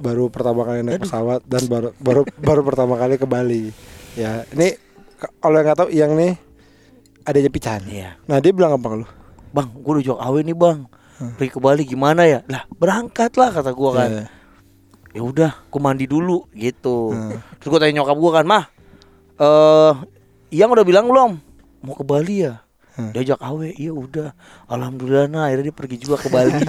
[0.00, 3.76] baru pertama kali naik pesawat dan baru baru baru pertama kali ke Bali.
[4.16, 4.72] Ya, ini
[5.36, 6.32] kalau yang nggak tahu yang nih
[7.24, 7.80] adanya Pican.
[7.86, 8.16] Iya.
[8.26, 9.06] Nah dia bilang apa ke lu?
[9.50, 10.78] Bang, gue udah jawab awe nih bang.
[11.36, 12.40] Pergi ke Bali gimana ya?
[12.48, 14.10] Lah berangkat lah kata gue kan.
[14.10, 14.24] Iya.
[15.10, 17.10] Ya udah, gue mandi dulu gitu.
[17.10, 17.42] Hmm.
[17.58, 18.64] Terus gue tanya nyokap gue kan, mah,
[19.42, 19.92] eh,
[20.54, 21.34] yang udah bilang belum
[21.82, 22.62] mau ke Bali ya?
[22.94, 23.10] Hmm.
[23.10, 24.30] Diajak awe, iya udah.
[24.70, 26.62] Alhamdulillah nah akhirnya dia pergi juga ke Bali.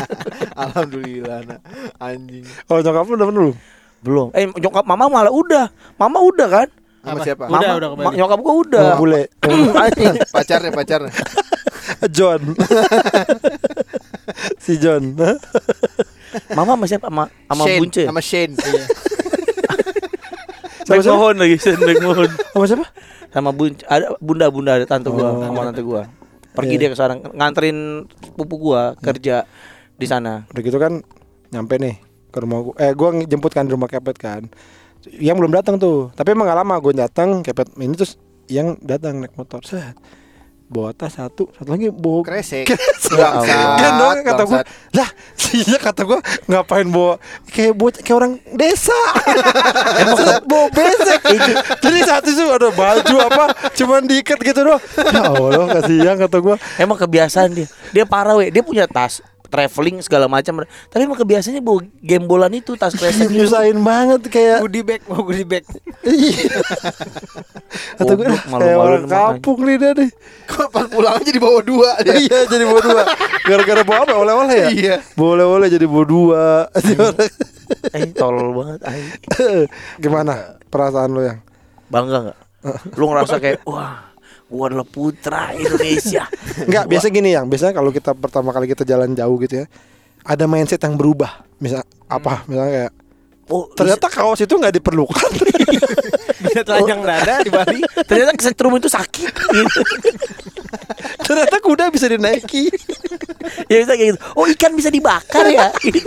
[0.68, 1.60] Alhamdulillah nak
[1.96, 2.44] anjing.
[2.68, 3.56] Oh nyokap lu udah belum?
[3.98, 4.28] belum.
[4.36, 5.72] Eh nyokap mama malah udah.
[5.98, 6.68] Mama udah kan?
[6.98, 7.24] Sama Apa?
[7.24, 7.44] siapa?
[7.46, 8.16] Udah, Mama, udah ke ma- Bali.
[8.16, 8.82] nyokap gue udah.
[8.84, 9.22] Oh, bule.
[9.82, 10.14] Anjing.
[10.34, 11.12] Pacarnya, pacarnya.
[12.16, 12.40] John.
[14.64, 15.14] si John.
[16.52, 17.06] Mama sama siapa?
[17.06, 18.02] Sama sama Shane, Bunce.
[18.04, 18.54] Sama Shane.
[20.88, 22.30] Baik mohon lagi, baik mohon.
[22.50, 22.86] Sama siapa?
[23.28, 23.84] Sama Bunce.
[23.84, 25.40] Ada bunda-bunda ada tante gua, Oh.
[25.42, 26.08] sama tante gua.
[26.50, 26.80] Pergi Iya.
[26.80, 29.44] dia ke sana nganterin pupu gua kerja
[29.94, 30.48] di sana.
[30.48, 31.04] Udah gitu kan
[31.48, 32.74] nyampe nih ke rumah gua.
[32.76, 34.42] Eh gua jemput kan di rumah Kepet kan.
[35.06, 36.10] Yang belum datang tuh.
[36.12, 38.18] Tapi emang gak lama gue datang Kepet ini terus
[38.50, 39.62] yang datang naik motor.
[39.62, 39.94] Set.
[40.68, 42.68] Bawa tas satu, satu lagi bawa Kresek.
[42.76, 43.16] Kresek.
[43.16, 44.66] Bangsat, Kan dong kata gua, bangsat.
[44.92, 47.16] lah sihnya kata gua ngapain bawa
[47.48, 48.92] kayak bawa kayak orang desa.
[50.20, 51.20] Set, bawa besek.
[51.80, 54.82] Jadi saat itu ada baju apa cuman diikat gitu doang.
[55.08, 56.60] Ya Allah kasihan kata gua.
[56.76, 57.66] Emang kebiasaan dia.
[57.96, 58.52] Dia parah we.
[58.52, 60.64] Dia punya tas traveling segala macam.
[60.64, 63.28] Tapi emang kebiasaannya bawa gembolan itu tas kresek.
[63.32, 65.64] Nyusahin banget kayak Goodie bag, mau goodie bag.
[66.04, 66.60] Iya.
[68.00, 69.08] Kata gue makanya.
[69.08, 70.10] kampung nih dia nih.
[70.48, 72.14] Kok pas pulang aja dibawa dua dia.
[72.16, 73.02] Iya jadi bawa dua.
[73.44, 74.14] Gara-gara bawa apa?
[74.16, 74.68] Oleh-oleh ya?
[74.72, 74.96] Iya.
[75.16, 76.44] Bawa oleh-oleh jadi bawa dua.
[77.92, 78.80] Eh tolol banget.
[78.88, 79.00] Ay.
[80.02, 81.40] Gimana perasaan lo yang?
[81.88, 82.38] Bangga nggak?
[82.98, 84.07] Lu ngerasa kayak wah,
[84.48, 86.24] gua adalah putra Indonesia.
[86.68, 89.66] Enggak, biasa gini yang biasanya kalau kita pertama kali kita jalan jauh gitu ya,
[90.24, 91.44] ada mindset yang berubah.
[91.60, 92.44] Misal apa?
[92.48, 92.92] Misalnya kayak
[93.48, 95.30] Oh, ternyata kaos itu nggak diperlukan.
[96.38, 97.80] Bisa telanjang dada di Bali.
[98.06, 99.32] ternyata kesetrum itu sakit.
[99.32, 99.80] Gitu.
[101.24, 102.68] ternyata kuda bisa dinaiki.
[103.70, 104.20] ya bisa kayak gitu.
[104.36, 105.68] Oh ikan bisa dibakar ya.
[105.78, 106.04] Gitu.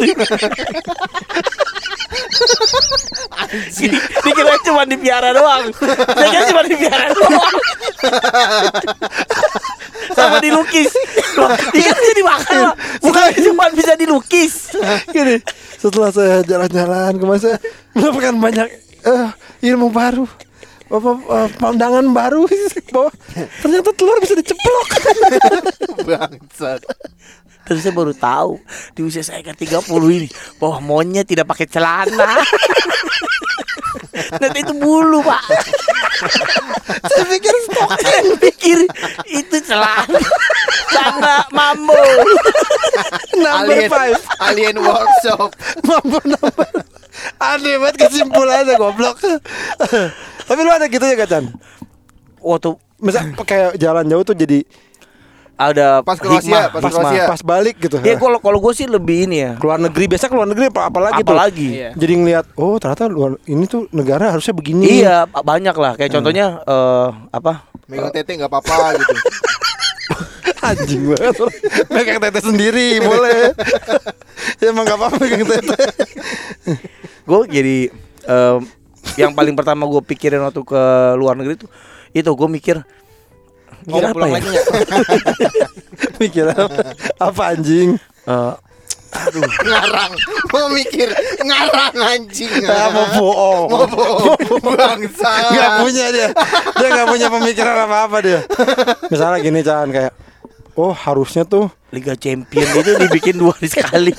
[4.24, 5.72] Dikira cuma dipiara doang.
[5.76, 7.56] Saya kira cuma dipiara doang.
[10.16, 10.92] Sama dilukis.
[11.76, 12.62] Ikan bisa dimakan.
[13.04, 14.76] Bukan cuma bisa dilukis.
[15.12, 15.40] Gini,
[15.80, 17.58] setelah saya jalan-jalan kemarin saya
[17.96, 18.68] mendapatkan banyak
[19.06, 19.30] eh,
[19.72, 20.26] ilmu baru.
[20.92, 22.44] Apa eh, pandangan baru
[22.94, 23.12] bahwa
[23.64, 24.88] ternyata telur bisa diceplok.
[26.08, 26.82] Bangsat.
[27.62, 28.60] Terus saya baru tahu
[28.98, 30.28] di usia saya ke 30 ini
[30.60, 32.42] bahwa monyet tidak pakai celana.
[34.42, 35.44] Nanti itu bulu, Pak.
[37.08, 37.90] saya pikir stok.
[38.04, 38.78] Saya pikir
[39.32, 40.20] itu celana.
[40.92, 41.96] Celana mambo.
[43.40, 44.20] Number Alien, five.
[44.44, 45.56] alien workshop.
[45.88, 46.70] Mampu number.
[47.38, 49.18] Aneh banget kesimpulannya goblok.
[50.48, 51.54] Tapi lu ada gitu ya Kacan?
[52.42, 52.70] Waktu
[53.02, 54.62] Misal kayak jalan jauh tuh jadi
[55.62, 56.94] ada Pas Kroasia, hikmah, pas pas.
[56.94, 57.24] Kroasia.
[57.30, 58.02] pas balik gitu.
[58.02, 59.52] Ya kalau kalau gue sih lebih ini ya.
[59.62, 61.34] keluar negeri biasa keluar negeri apa apalagi tuh.
[61.34, 61.70] Apalagi.
[61.70, 61.90] Iya.
[61.94, 65.02] Jadi ngelihat oh ternyata luar ini tuh negara harusnya begini.
[65.02, 65.94] Iya, banyak lah.
[65.98, 67.70] Kayak contohnya eh apa?
[67.86, 69.14] Megang tete nggak apa-apa gitu.
[70.62, 71.36] Anjing banget.
[71.94, 73.52] Megang tete sendiri boleh.
[74.62, 75.78] ya emang gak apa-apa megang tete.
[77.22, 77.78] gue jadi
[78.26, 78.60] em,
[79.16, 80.82] yang paling pertama gue pikirin waktu ke
[81.16, 81.68] luar negeri itu
[82.12, 82.78] itu gue mikir
[83.82, 84.34] mikir Mau apa ya?
[84.38, 84.68] lagi nggak?
[86.22, 86.82] Mikir apa?
[87.18, 87.98] apa anjing?
[88.30, 88.54] Eh,
[89.62, 90.14] Ngarang.
[90.54, 91.10] Mau mikir
[91.42, 92.64] ngarang anjing.
[92.64, 93.68] Ah, mau bohong.
[93.68, 94.38] Mau bohong.
[94.72, 95.52] Bangsa.
[95.52, 96.30] Gak punya dia.
[96.78, 98.40] Dia gak punya pemikiran apa-apa dia.
[99.12, 100.14] Misalnya gini Chan kayak
[100.74, 104.14] Oh harusnya tuh Liga Champion itu dibikin dua hari sekali.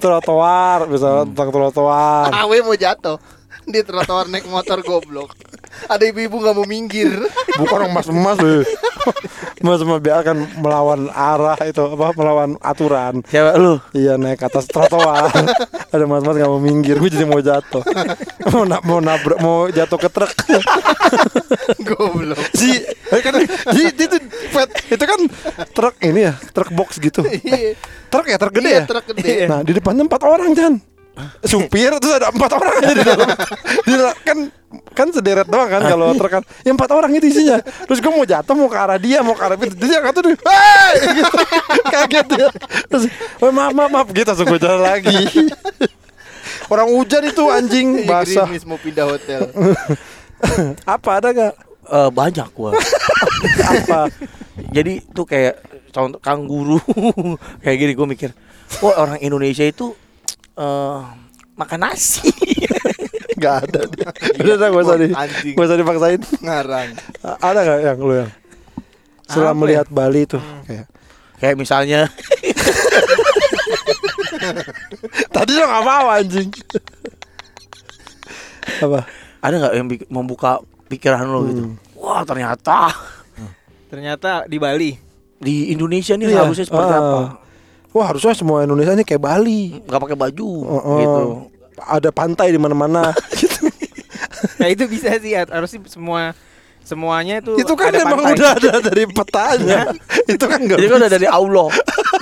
[0.00, 2.30] trotoar misalnya tentang trotoar.
[2.32, 3.18] Awe mau jatuh.
[3.66, 5.34] Di trotoar naik motor goblok.
[5.86, 7.10] Ada ibu-ibu nggak mau minggir.
[7.58, 8.62] Bukan orang emas-emas loh.
[9.56, 13.20] Emas-emas biar akan melawan arah itu apa melawan aturan.
[13.24, 13.78] Siapa lu?
[13.92, 15.30] Iya naik ke atas trotoar.
[15.94, 17.82] Ada mas-mas nggak mau minggir, gue jadi mau jatuh.
[18.50, 20.32] mau na- mau nabrak, mau jatuh ke truk.
[21.82, 22.38] goblok.
[22.52, 24.16] si eh, kan di- itu
[24.50, 25.20] Fet, itu kan
[25.70, 27.22] truk ini ya, truk box gitu.
[27.22, 27.78] Iya.
[28.10, 28.86] Truk ya, truk gede Iya, ya.
[28.86, 29.34] truk gede.
[29.46, 30.74] Nah di depannya empat orang kan.
[31.42, 33.28] Supir terus ada empat orang aja di dalam.
[33.82, 34.38] Di dalam- kan
[34.94, 36.42] kan sederet doang kan kalau truk kan.
[36.62, 37.58] Ya empat orang itu isinya.
[37.60, 39.74] Terus gue mau jatuh mau ke arah dia mau ke arah itu.
[39.76, 41.36] Dia kata tuh, "Hei!" gitu.
[41.90, 42.48] Kaget dia.
[42.86, 43.04] Terus,
[43.42, 45.18] "Oh, maaf maaf maaf gitu langsung gue jalan lagi.
[46.70, 48.46] Orang hujan itu anjing basah.
[48.46, 49.50] Gerimis mau pindah hotel.
[50.94, 51.54] Apa ada gak?
[51.90, 52.70] Eh, banyak gua.
[53.66, 54.06] apa
[54.70, 55.58] Jadi tuh kayak
[55.90, 56.78] contoh kanguru
[57.66, 58.30] kayak gini gue mikir,
[58.78, 59.98] wah orang Indonesia itu
[60.52, 60.98] eh
[61.54, 62.30] makan nasi.
[63.40, 65.08] nggak ada udah udah gak usah di
[65.50, 66.88] gak usah dipaksain Ngarang.
[67.40, 68.30] Ada nggak yang lu yang
[69.24, 69.60] setelah Apa ya?
[69.60, 70.86] melihat Bali tuh kayak
[71.38, 72.00] kayak misalnya
[75.30, 76.48] tadi lo nggak mau anjing
[78.80, 79.00] apa
[79.40, 81.62] ada nggak yang bik- membuka pikiran lo gitu?
[81.96, 82.92] Wah ternyata
[83.86, 84.90] Ternyata di Bali.
[85.36, 86.44] di Indonesia nih Iya.
[86.44, 87.00] harusnya seperti Ah.
[87.00, 87.20] apa?
[87.90, 90.96] Wah harusnya semua Indonesia ini kayak Bali Nggak pakai baju Oh, oh.
[90.96, 91.22] gitu.
[91.78, 93.66] ada pantai di mana-mana gitu
[94.56, 96.32] Nah itu bisa sih harusnya semua
[96.80, 98.34] semuanya itu itu kan ada emang pantai.
[98.34, 99.78] udah ada dari petanya
[100.26, 101.68] itu kan nggak Jadi kan udah dari Allah.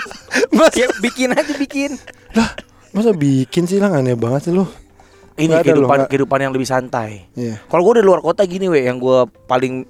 [0.54, 1.96] Mas, Ya, bikin aja bikin.
[2.32, 2.52] lah
[2.90, 4.66] masa bikin sih lah aneh banget sih lu
[5.36, 7.30] Ini loh, kehidupan kehidupan yang lebih santai.
[7.32, 9.86] iya Kalau gue di luar kota gini we, yang gue paling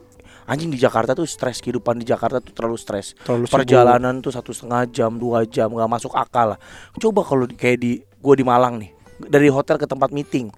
[0.48, 3.12] anjing di Jakarta tuh stres kehidupan di Jakarta tuh terlalu stres.
[3.20, 3.60] terlalu sibuk.
[3.60, 6.58] Perjalanan tuh satu setengah jam, dua jam nggak masuk akal lah.
[6.96, 8.90] Coba kalau kayak di gue di Malang nih,
[9.22, 10.48] dari hotel ke tempat meeting.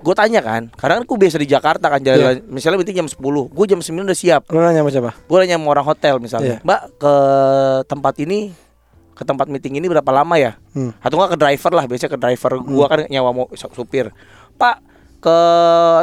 [0.00, 3.20] Gue tanya kan, karena kan gue biasa di Jakarta kan jalan, misalnya meeting jam 10
[3.52, 6.56] Gue jam 9 udah siap lu nanya sama siapa Gue nanya sama orang hotel misalnya
[6.56, 6.64] Iya.
[6.64, 7.12] Mbak ke
[7.84, 8.38] tempat ini
[9.12, 10.56] Ke tempat meeting ini berapa lama ya?
[10.72, 10.96] Hmm.
[11.04, 14.08] Atau enggak ke driver lah Biasanya ke driver gua kan nyawa mau supir
[14.56, 14.76] Pak
[15.20, 15.36] ke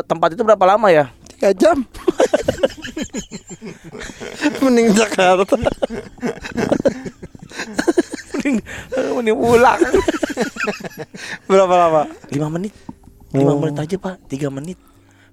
[0.05, 1.09] tempat itu berapa lama ya?
[1.33, 1.81] tiga jam
[4.63, 5.55] mending Jakarta.
[8.35, 8.57] Mending
[9.15, 9.79] mending pulang.
[11.47, 12.03] Berapa lama?
[12.29, 12.73] 5 menit.
[13.31, 13.59] 5 Oh.
[13.59, 14.15] menit aja pak.
[14.27, 14.77] 3 menit.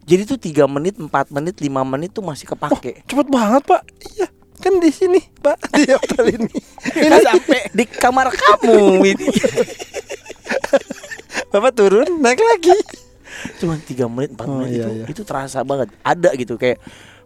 [0.04, 3.02] Jadi tuh 3 menit 4 menit 5 menit tuh masih kepake.
[3.09, 3.83] Cepet banget pak.
[4.14, 4.26] Iya
[4.64, 5.61] kan di sini pak.
[5.76, 6.48] Di hotel ini.
[7.04, 7.20] Ini.
[7.20, 9.28] sampai di kamar kamu Widi.
[11.52, 12.74] bapak turun naik lagi
[13.61, 15.05] Cuman 3 menit 4 Oh, menit iya, itu iya.
[15.11, 15.92] itu terasa banget.
[16.03, 16.79] Ada gitu kayak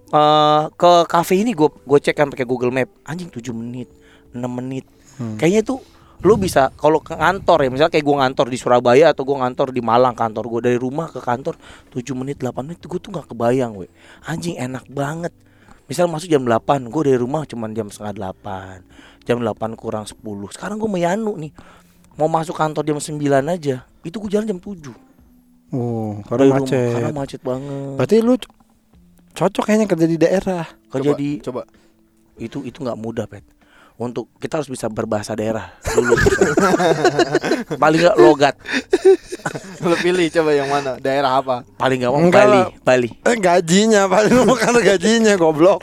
[0.09, 2.88] eh ke kafe ini gue gue cek kan pakai Google Map.
[3.05, 3.88] Anjing 7 menit,
[4.33, 4.85] 6 menit.
[5.18, 5.37] Hmm.
[5.37, 5.79] Kayaknya tuh
[6.18, 9.71] lu bisa kalau ke kantor ya misalnya kayak gue ngantor di Surabaya atau gue ngantor
[9.71, 11.55] di Malang kantor gue dari rumah ke kantor
[11.94, 13.87] 7 menit 8 menit gue tuh nggak kebayang we
[14.27, 15.31] anjing enak banget
[15.87, 20.18] misal masuk jam 8 gue dari rumah cuman jam setengah 8 jam 8 kurang 10
[20.59, 21.55] sekarang gue meyanu nih
[22.18, 23.14] mau masuk kantor jam 9
[23.47, 25.08] aja itu gue jalan jam 7
[25.72, 26.92] oh dari karena rumah, macet.
[26.94, 27.94] karena macet banget.
[27.98, 28.35] Berarti lu
[29.33, 30.64] cocok kayaknya kerja di daerah.
[30.88, 31.62] Kerja Coba, di coba.
[32.38, 33.44] itu itu nggak mudah pet.
[33.98, 36.14] Untuk kita harus bisa berbahasa daerah dulu.
[37.83, 38.54] Paling nggak logat.
[39.83, 40.98] Lu pilih coba yang mana?
[40.98, 41.62] Daerah apa?
[41.78, 42.62] paling Enggak Bali.
[42.83, 43.11] Bali.
[43.26, 45.83] Eh, gajinya paling lu makan gajinya goblok.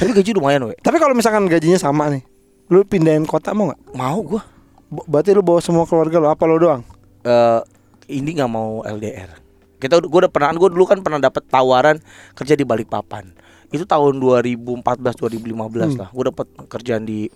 [0.00, 2.22] Tapi gaji lumayan we tapi kalau misalkan gajinya sama nih
[2.68, 3.80] lu pindahin kota mau nggak?
[3.96, 4.42] Mau gua.
[4.88, 6.82] Berarti lu bawa semua keluarga lu apa lu doang?
[7.24, 7.60] Eh
[8.08, 12.02] ini nggak mau LDR kita udah- gua udah pernah gua dulu kan pernah dapat tawaran
[12.34, 13.30] kerja di Balikpapan.
[13.70, 16.10] Itu tahun 2014 2015 lah.
[16.10, 17.30] Gua dapat kerjaan di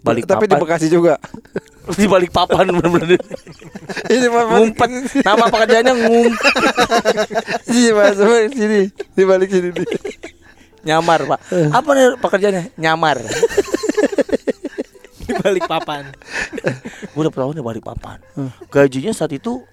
[0.00, 0.38] Balikpapan.
[0.38, 1.18] Tapi di Bekasi juga.
[1.98, 3.18] Di Balikpapan bener-bener.
[4.14, 4.90] Ini ngumpet.
[5.18, 6.54] Nama pekerjaannya ngumpet.
[7.66, 8.80] Sini pak Coba sini.
[9.10, 9.86] Di balik sini nih.
[10.80, 11.40] nyamar pak.
[11.74, 12.64] Apa nih pekerjaannya?
[12.78, 13.18] Nyamar.
[15.20, 16.06] Di balik papan.
[17.10, 18.18] gue dapet tahun di Balikpapan.
[18.70, 19.66] Gajinya saat itu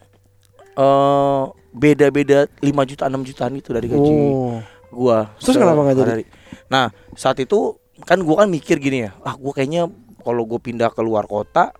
[0.78, 6.24] eh beda-beda 5 juta 6 jutaan itu dari gaji oh gua Terus kenapa nggak jadi?
[6.72, 9.90] Nah saat itu kan gua kan mikir gini ya, ah gua kayaknya
[10.22, 11.72] kalau gue pindah ke luar kota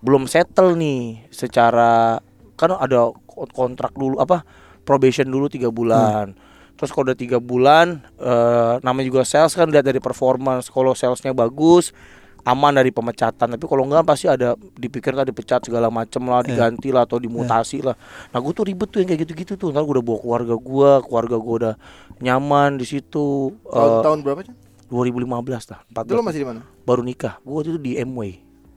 [0.00, 2.16] belum settle nih secara
[2.56, 4.40] kan ada ko- kontrak dulu apa
[4.88, 6.32] probation dulu tiga bulan.
[6.80, 10.72] Terus kalau udah tiga bulan, eh, namanya juga sales kan lihat dari performance.
[10.72, 11.92] Kalau salesnya bagus,
[12.42, 13.52] aman dari pemecatan.
[13.52, 17.80] Tapi kalau enggak pasti ada dipikir tadi dipecat segala macem lah, diganti lah atau dimutasi
[17.80, 17.94] lah.
[18.28, 19.68] Nah gue tuh ribet tuh yang kayak gitu-gitu tuh.
[19.70, 21.74] Ntar gue udah bawa keluarga gue, keluarga gue udah
[22.18, 23.54] nyaman di situ.
[23.64, 24.56] Tahun, Eh, tahun berapa, Chan?
[24.90, 26.60] 2015 lah, 14 Itu lu masih di mana?
[26.82, 27.38] baru nikah.
[27.40, 28.20] Gue waktu itu di MW.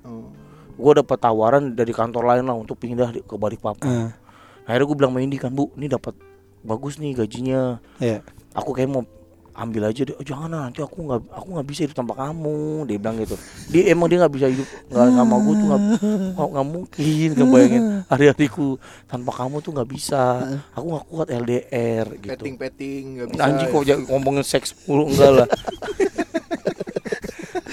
[0.06, 0.30] Oh.
[0.74, 3.90] Gue dapet tawaran dari kantor lain lah untuk pindah ke Balikpapan.
[3.90, 4.12] Eh,
[4.64, 6.16] Akhirnya gue bilang sama Indi kan, Bu, ini dapat
[6.62, 7.84] bagus nih gajinya.
[7.98, 8.24] Iya.
[8.54, 9.04] Aku kayak mau
[9.54, 10.16] ambil aja deh.
[10.18, 12.90] Oh, jangan nanti aku nggak aku nggak bisa hidup tanpa kamu.
[12.90, 13.36] Dia bilang gitu.
[13.70, 15.82] Dia emang dia nggak bisa hidup nggak sama gue tuh nggak
[16.34, 17.30] nggak- nggak mungkin.
[17.34, 18.68] Kebayangin hari-hariku
[19.06, 20.22] tanpa kamu tuh nggak bisa.
[20.74, 22.34] Aku nggak kuat LDR gitu.
[22.34, 23.42] Petting-petting nggak bisa.
[23.42, 25.48] Anjing kok jangan ngomongin seks mulu enggak lah.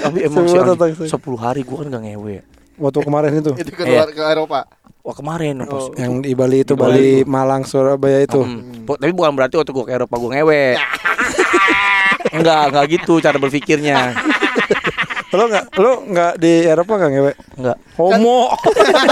[0.00, 1.08] Tapi emang sih.
[1.08, 2.36] 10 hari gua kan gak ngewe.
[2.80, 4.64] waktu kemarin itu Itu keluar ke Eropa.
[5.00, 5.94] Wah kemarin pas Oh.
[5.94, 8.84] yang di Bali itu Di Bali Bali Malang Surabaya itu Hmm.
[8.84, 10.76] Bu- Tapi bukan berarti waktu gua ke Eropa gua ngewe.
[12.36, 13.98] enggak, enggak gitu cara berpikirnya.
[15.30, 17.32] Lo nggak lo nggak di Eropa nggak ngewe?
[17.54, 17.76] Enggak.
[17.94, 18.50] Homo.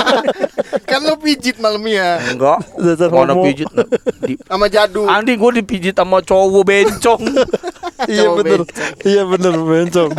[0.89, 2.59] Kan lo pijit malamnya Enggak.
[2.75, 3.47] Dasar Mana homo.
[3.47, 3.71] pijit
[4.21, 5.07] di sama jadu.
[5.07, 7.23] Andi gue dipijit sama cowok bencong.
[7.99, 8.63] Iya bener.
[9.03, 10.11] Iya bener bencong.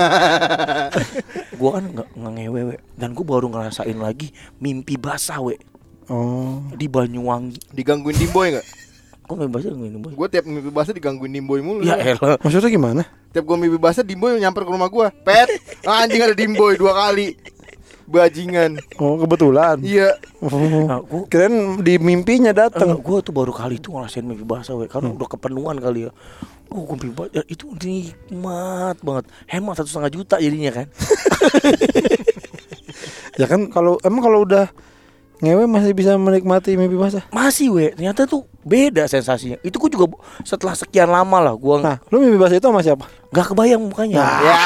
[1.60, 2.76] gue kan nggak nggak ngewe we.
[2.94, 5.56] dan gue baru ngerasain lagi mimpi basah we
[6.10, 6.60] Oh.
[6.74, 7.70] di Banyuwangi.
[7.70, 8.66] Digangguin Dimboy enggak?
[9.30, 10.14] Kok mimpi basah gini boy?
[10.18, 11.86] Gue tiap mimpi basah digangguin Dimboy mulu.
[11.86, 12.42] Ya elah.
[12.42, 13.06] Maksudnya gimana?
[13.30, 15.06] Tiap gue mimpi basah Dimboy nyamper ke rumah gue.
[15.22, 15.54] Pet,
[15.86, 17.38] ah, anjing ada Dimboy dua kali.
[18.10, 18.82] Bajingan.
[18.98, 19.86] Oh kebetulan.
[19.86, 20.18] Iya.
[20.42, 20.50] Oh.
[20.90, 22.98] Nah, gue Kirain di mimpinya datang.
[22.98, 26.12] gue tuh baru kali itu ngerasain mimpi basah we karena udah kepenuhan kali ya.
[26.74, 29.30] Oh, mimpi basah ya, itu nikmat banget.
[29.46, 30.90] Hemat satu setengah juta jadinya kan.
[33.40, 34.68] Ya kan kalau emang kalau udah
[35.40, 37.24] ngewe masih bisa menikmati mimpi basah.
[37.32, 39.56] Masih we, ternyata tuh beda sensasinya.
[39.64, 43.08] Itu gue juga setelah sekian lama lah gue Nah, lu mimpi basah itu sama siapa?
[43.30, 44.20] nggak kebayang mukanya.
[44.20, 44.56] Ya.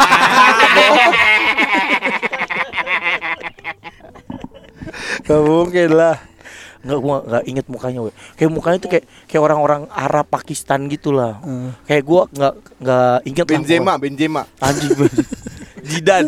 [5.23, 6.17] Gak mungkin lah.
[6.83, 8.11] nggak gua nggak inget mukanya we.
[8.35, 11.39] Kayak mukanya tuh kayak kayak orang-orang Arab Pakistan gitulah.
[11.39, 11.71] Hmm.
[11.87, 14.01] Kayak gua nggak nggak inget lah Benzema, gua.
[14.03, 14.41] Benzema.
[14.59, 14.91] Anjing
[15.83, 16.25] Jidan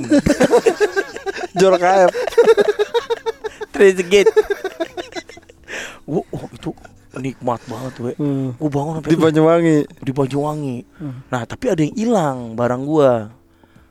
[1.60, 1.84] Jorok
[3.76, 4.28] Trezeguet
[6.06, 6.72] Gua oh, itu
[7.18, 8.12] nikmat banget we.
[8.16, 8.54] Hmm.
[8.62, 9.78] Gua bangun sampai Di Banyuwangi.
[10.06, 10.78] di Banyuwangi.
[11.34, 13.34] Nah, tapi ada yang hilang barang gua.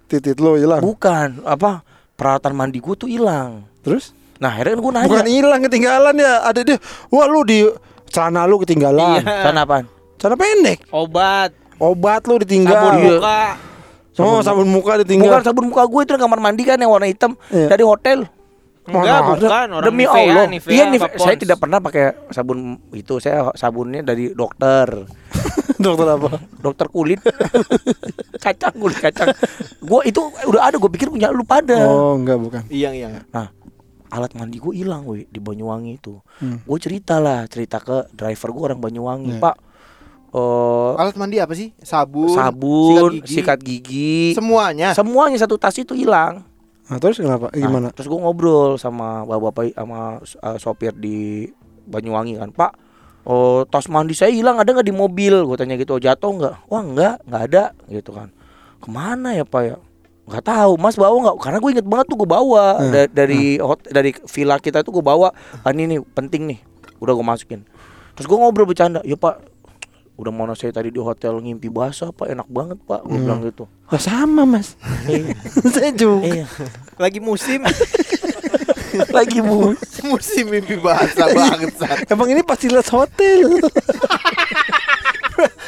[0.06, 0.78] Titit lo hilang.
[0.78, 1.82] Bukan, apa?
[2.14, 3.66] Peralatan mandi gua tuh hilang.
[3.82, 4.14] Terus?
[4.38, 5.08] Nah, akhirnya kan gua nanya.
[5.10, 6.34] Bukan hilang ketinggalan ya.
[6.46, 6.78] Ada dia.
[7.10, 7.66] Wah lu di
[8.08, 9.18] celana lu ketinggalan.
[9.20, 9.50] Iya.
[9.50, 9.84] Sana apaan?
[10.22, 10.78] Celana pendek.
[10.94, 11.50] Obat,
[11.82, 12.78] Obat lu sabun ditinggal.
[12.94, 13.18] Iya.
[13.18, 13.42] muka.
[14.22, 15.34] Oh, sabun muka ditinggal.
[15.34, 17.66] Bukan sabun muka gue itu di kamar mandi kan yang warna hitam Iya.
[17.66, 18.30] dari hotel.
[18.84, 19.32] Enggak, Mana ada.
[19.32, 20.44] bukan orang Demi Nivea, Allah.
[20.46, 21.16] Nivea iya, Nivea.
[21.16, 22.58] Saya tidak pernah pakai sabun
[22.92, 23.16] itu.
[23.16, 25.08] Saya sabunnya dari dokter.
[25.84, 26.28] Dokter apa?
[26.54, 27.18] Dokter kulit.
[28.44, 29.32] kacang kulit kacang.
[29.80, 31.80] Gue itu udah ada gue pikir punya lu pada.
[31.82, 32.62] Oh, enggak bukan.
[32.68, 33.24] Iya, iya.
[33.26, 33.48] Nah,
[34.06, 36.20] alat mandi gue hilang weh di Banyuwangi itu.
[36.38, 36.60] Hmm.
[36.60, 39.42] Gue cerita lah, cerita ke driver gue orang Banyuwangi, Iya.
[39.42, 39.56] Pak.
[40.30, 41.72] eh, Alat mandi apa sih?
[41.78, 43.32] Sabun, sabun, sikat gigi.
[43.32, 44.88] sikat gigi, semuanya.
[44.92, 46.44] semuanya satu tas itu hilang.
[46.84, 47.48] Nah, terus kenapa?
[47.50, 47.88] Eh, Nah, Gimana?
[47.90, 51.48] terus gue ngobrol sama bapak-bapak sama uh, sopir di
[51.84, 52.72] Banyuwangi kan, Pak.
[53.24, 55.32] Oh, tas mandi saya hilang ada nggak di mobil?
[55.42, 56.54] Gue tanya gitu, "Oh, jatuh nggak?
[56.68, 58.28] Wah nggak, nggak ada, gitu kan.
[58.78, 59.76] Ke mana ya Pak ya?
[60.24, 61.36] Nggak tahu, Mas bawa nggak?
[61.40, 62.92] Karena gue inget banget tuh gue bawa Hmm.
[62.92, 65.32] Da- dari hot- dari villa kita tuh gue bawa.
[65.60, 66.60] Ah, ini nih penting nih,
[66.98, 67.64] udah gue masukin.
[68.12, 69.53] Terus gue ngobrol bercanda, ya Pak,
[70.14, 73.24] udah mana saya tadi di hotel ngimpi basah Pak, enak banget Pak, gue Hmm.
[73.24, 73.66] bilang gitu.
[73.84, 74.78] Lah sama, Mas.
[75.04, 75.34] Iya,
[75.74, 76.22] Saya juga.
[76.24, 76.46] iya.
[76.96, 77.66] Lagi musim.
[79.10, 79.74] Lagi bu.
[80.04, 82.06] Musim mimpi bahasa bangsat.
[82.06, 83.58] Emang ini fasilitas hotel.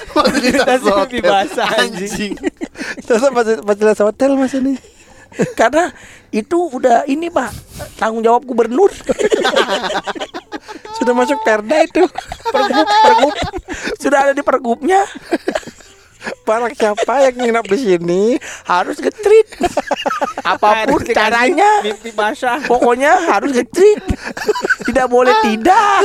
[0.08, 1.26] Fasilitas Mimpi hotel.
[1.26, 2.32] basah, anjing.
[3.02, 4.78] fasilitas fasilitas hotel Mas ini.
[5.52, 5.90] Karena
[6.30, 7.50] itu udah ini pak
[7.96, 8.88] tanggung jawab gubernur.
[10.96, 12.02] Sudah masuk perda itu.
[12.50, 13.34] pergub, pergub.
[14.00, 15.04] Sudah ada di pergubnya.
[16.42, 18.22] Barang siapa yang nginap di sini?
[18.66, 19.46] Harus getrit.
[20.42, 21.70] Apa pun Harus caranya.
[21.86, 22.58] Mimpi basah.
[22.66, 24.02] Pokoknya harus getrit.
[24.86, 26.02] Tidak boleh tidak.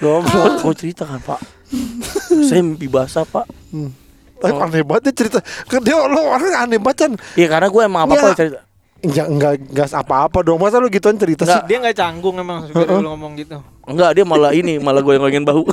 [0.00, 0.52] Goblok.
[0.60, 1.40] Gue cerita kan pak.
[2.44, 3.48] Saya mimpi basah pak.
[4.40, 5.38] Tapi aneh banget dia cerita.
[5.64, 7.12] Kan Dia lo orang aneh banget kan.
[7.40, 8.36] Iya karena gue emang apa apa Nggak.
[8.36, 8.60] cerita.
[9.04, 10.56] Ya enggak enggak apa-apa dong.
[10.56, 11.60] Masa lu gituan cerita sih?
[11.68, 13.60] Dia nggak canggung emang supir lu ngomong gitu.
[13.84, 15.62] Enggak dia malah ini malah gue yang ngomongin bahu.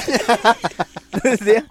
[1.18, 1.62] Terus dia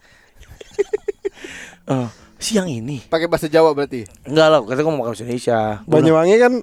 [1.90, 4.06] Eh, Siang ini Pakai bahasa Jawa berarti.
[4.24, 6.54] Enggak lah Katanya gue mau ke bahasa Indonesia Banyuwangi kan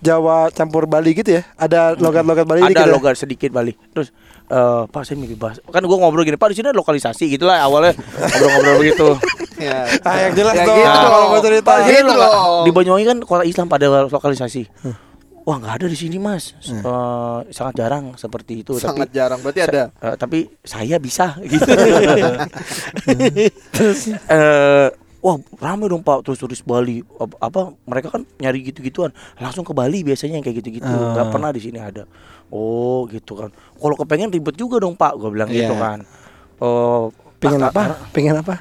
[0.00, 1.44] Jawa campur Bali gitu ya.
[1.60, 2.94] Ada logat-logat Bali ada dikit ya?
[2.96, 3.76] logat sedikit Bali.
[3.92, 4.08] Terus
[4.50, 5.62] eh Pak saya mimpi bahasa.
[5.64, 9.08] Kan gua ngobrol gini, Pak di sini ada lokalisasi gitulah awalnya ngobrol-ngobrol begitu.
[9.60, 9.84] Ya.
[10.00, 10.72] Ah, yang jelas Ya dong.
[10.74, 10.88] gitu.
[11.04, 11.72] Kalau mau cerita.
[11.84, 12.12] Gitu
[12.64, 14.64] di Banyuwangi kan kota Islam pada lokalisasi.
[15.40, 18.76] Wah nggak ada di sini mas, Eh, sangat jarang seperti itu.
[18.76, 19.36] Sangat tapi, jarang.
[19.40, 19.84] Berarti sa- ada.
[19.92, 21.68] eh, tapi saya bisa gitu.
[23.70, 24.00] Terus
[24.32, 24.88] eh,
[25.20, 26.24] Wah rame dong pak.
[26.24, 27.04] Terus turis Bali
[27.38, 29.12] apa, mereka kan nyari gitu-gituan.
[29.36, 30.88] Langsung ke Bali biasanya yang kayak gitu-gitu.
[30.88, 31.30] Nggak Ah.
[31.30, 32.08] pernah di sini ada.
[32.48, 33.48] Oh gitu kan.
[33.52, 35.14] Kalau kepengen ribet juga dong pak.
[35.14, 35.78] Gue bilang gitu Iya.
[35.78, 35.98] kan.
[36.58, 37.82] Oh Pengen Pak, apa?
[38.10, 38.54] Pengen apa?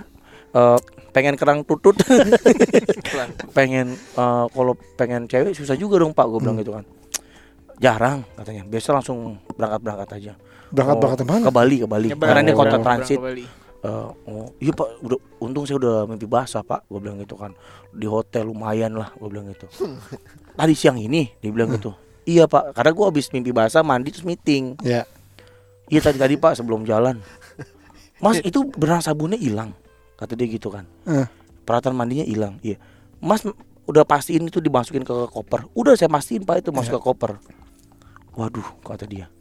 [0.50, 0.80] eh,
[1.10, 1.96] pengen kerang tutut.
[3.52, 6.26] Pengen eh, kalau pengen cewek susah juga dong pak.
[6.26, 6.84] Gue bilang gitu kan.
[7.78, 8.64] Jarang katanya.
[8.66, 9.18] Biasa langsung
[9.54, 10.34] berangkat berangkat aja.
[10.70, 11.44] Berangkat Oh, berangkat mana?
[11.44, 12.08] ke Bali ke Bali.
[12.10, 13.20] Nyebrang, karena ini kota transit
[13.80, 15.00] Eh, oh iya pak.
[15.00, 16.84] Udah untung saya udah mimpi basah pak.
[16.92, 17.56] Gue bilang gitu kan.
[17.96, 19.68] Di hotel lumayan lah gue bilang gitu.
[20.60, 21.96] Tadi siang ini dia bilang gitu.
[22.28, 22.76] Iya pak.
[22.76, 24.76] Karena gue habis mimpi basah mandi terus meeting.
[24.84, 25.08] Ya.
[25.90, 27.18] iya tadi tadi pak sebelum jalan.
[28.24, 29.74] Mas itu beneran sabunnya hilang
[30.20, 30.84] kata dia gitu kan.
[31.08, 31.26] Eh.
[31.64, 32.76] peralatan mandinya hilang iya.
[33.24, 33.48] Mas
[33.90, 35.66] udah pastiin itu dimasukin ke koper.
[35.74, 37.40] Udah saya pastiin pak itu masuk ke koper.
[38.36, 39.32] Waduh kata dia.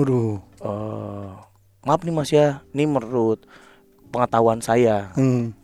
[0.00, 0.40] Waduh.
[0.64, 1.30] eh
[1.86, 2.64] maaf nih mas ya.
[2.74, 3.44] Ini menurut
[4.12, 5.10] pengetahuan saya.
[5.16, 5.56] Hmm.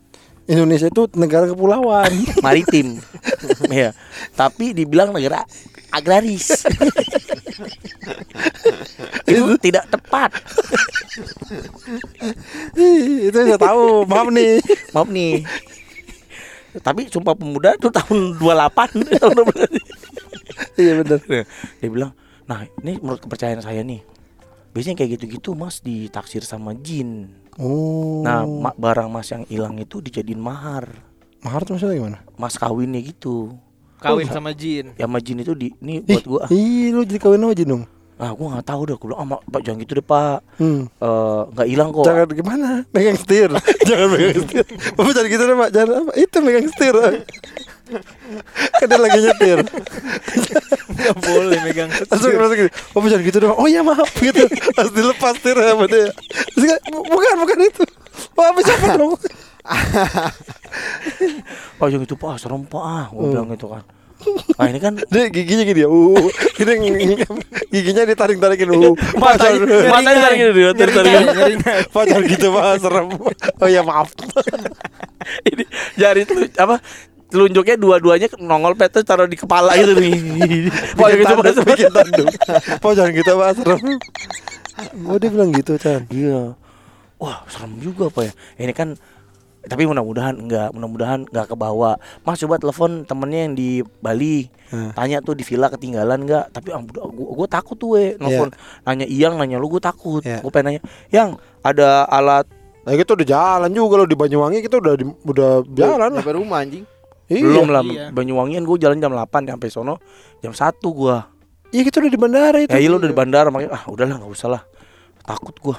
[0.48, 2.08] Indonesia itu negara kepulauan.
[2.44, 3.04] maritim.
[3.68, 3.92] Ya
[4.32, 5.44] tapi dibilang negara
[5.92, 6.52] agraris.
[9.28, 10.30] Itu tidak tepat.
[13.28, 14.08] Itu saya tahu.
[14.08, 14.62] Maaf nih.
[14.96, 15.44] maaf nih.
[16.78, 19.02] Tapi sumpah pemuda itu tahun 28
[20.78, 21.18] Iya benar.
[21.82, 22.12] dia bilang
[22.48, 24.00] nah ini menurut kepercayaan saya nih.
[24.72, 28.22] Biasanya kayak gitu-gitu mas ditaksir sama jin Oh.
[28.22, 30.86] nah ma- barang mas yang hilang itu dijadiin mahar
[31.38, 32.18] mahar tuh maksudnya gimana?
[32.34, 33.58] mas kawinnya gitu
[33.98, 34.94] Kawin sama jin.
[34.94, 37.84] ya sama jin itu di ini buat gua Ih, lu jadi kawin sama Jin dong.
[38.14, 40.86] ah gua nggak tahu dah gua bilang ah pak jangan gitu deh pak Hmm.
[40.88, 42.68] Eh, nggak hilang kok Jangan gimana?
[42.88, 43.50] Megang setir.
[43.88, 44.64] jangan megang setir.
[44.92, 45.70] Bapak jangan gitu deh, Pak.
[45.70, 46.12] Jangan apa?
[46.14, 46.94] Itu megang setir.
[48.78, 49.58] kan dia lagi nyetir.
[50.88, 52.70] Enggak boleh megang Langsung langsung gini.
[52.92, 53.36] Bapak jangan gitu.
[53.40, 53.56] Pak.
[53.56, 54.44] Oh iya maaf gitu.
[54.74, 56.10] Pas dilepas setir sama dia.
[56.52, 57.84] Terus kan, "Bu- bukan bukan itu.
[58.34, 59.14] Bapak siapa dong?
[61.78, 63.84] pak jangan gitu pak serem pak ah gua bilang gitu kan
[64.58, 65.88] nah ini kan Dia giginya gini ya.
[65.88, 66.26] Uh,
[66.58, 66.90] gini
[67.70, 68.66] giginya ditarik-tarikin.
[68.74, 71.14] Uh, matanya tarik gitu dia tarik tarik
[71.94, 73.06] Pak jangan gitu Pak, serem.
[73.62, 74.10] Oh iya maaf.
[75.46, 75.62] ini
[75.94, 76.82] jari itu apa
[77.28, 82.28] telunjuknya dua-duanya nongol petes taruh di kepala gitu nih gitu tanduk, Pak, bikin tanduk.
[82.96, 83.78] Jangan gitu Pak, serem.
[85.06, 86.06] Oh dia bilang gitu Chan.
[86.08, 86.54] iya
[87.18, 88.94] wah serem juga pak ya ini kan
[89.66, 94.92] tapi mudah-mudahan enggak mudah-mudahan enggak kebawa mas coba telepon temennya yang di Bali Hmm.
[94.92, 98.52] tanya tuh di villa ketinggalan enggak tapi ah, gua, gua, gua takut tuh we nelfon
[98.84, 100.44] nanya Iyang nanya lu gue takut Iya.
[100.44, 102.44] gue pengen nanya Yang ada alat
[102.84, 106.20] Nah kita udah jalan juga loh di Banyuwangi kita udah di, udah jalan lah.
[106.24, 106.84] Nyampe rumah anjing.
[107.28, 107.44] Iya.
[107.44, 108.04] belum lah iya.
[108.08, 110.00] Banyuwangian gue jalan jam 8 sampai sono
[110.40, 111.28] jam 1 gua
[111.68, 112.72] Iya kita udah di bandara itu.
[112.72, 114.62] ya iya lu udah di bandara makanya ah udahlah nggak usah lah
[115.20, 115.76] takut gua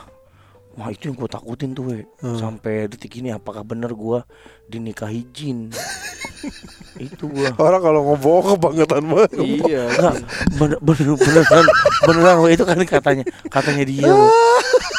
[0.78, 2.38] Wah itu yang gue takutin tuh we Hmm.
[2.38, 4.24] Sampai detik ini apakah bener gua
[4.66, 5.74] dinikahi jin
[7.02, 9.30] Itu gua Orang kalau ngomong kebangetan banget.
[9.36, 9.84] Iya.
[9.90, 10.16] Enggak
[10.56, 11.66] bener, bener, beneran
[12.06, 14.28] Beneran we itu kan katanya Katanya dia we.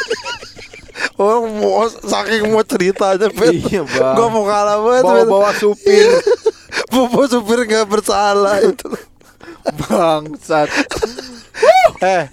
[1.21, 3.53] Orang mau saking mau cerita aja Pet.
[3.53, 4.16] Iya, Bang.
[4.16, 5.05] Gua mau kalah banget.
[5.05, 6.09] Bawa-bawa supir
[6.93, 8.89] Bawa supir nggak bersalah itu.
[9.61, 10.73] bangsat.
[12.01, 12.33] eh,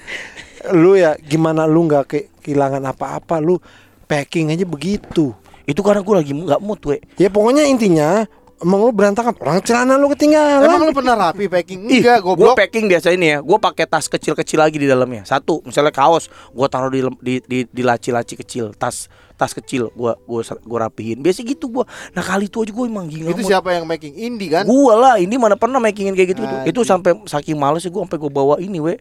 [0.72, 3.60] lu ya gimana lu nggak ke kehilangan apa-apa lu
[4.08, 5.36] packing aja begitu.
[5.68, 8.24] Itu karena gua lagi nggak mood we Ya pokoknya intinya
[8.64, 10.66] emang lu berantakan orang celana lu ketinggalan.
[10.66, 11.86] Emang lu pernah rapi packing?
[11.86, 12.56] Enggak, Gue goblok.
[12.58, 13.38] packing biasa ini ya.
[13.42, 15.26] Gue pakai tas kecil-kecil lagi di dalamnya.
[15.26, 18.74] Satu, misalnya kaos, gue taruh di di di, di laci-laci kecil.
[18.74, 21.22] Tas tas kecil, gue gue gue rapihin.
[21.22, 21.86] Biasa gitu gue.
[22.18, 23.30] Nah kali itu aja gue emang gila.
[23.32, 24.18] Itu siapa yang making?
[24.18, 24.66] Indi kan?
[24.66, 25.22] Gue lah.
[25.22, 26.42] Ini mana pernah makingin kayak gitu.
[26.42, 26.74] Anjing.
[26.74, 28.98] Itu sampai saking males ya gue sampai gue bawa ini we.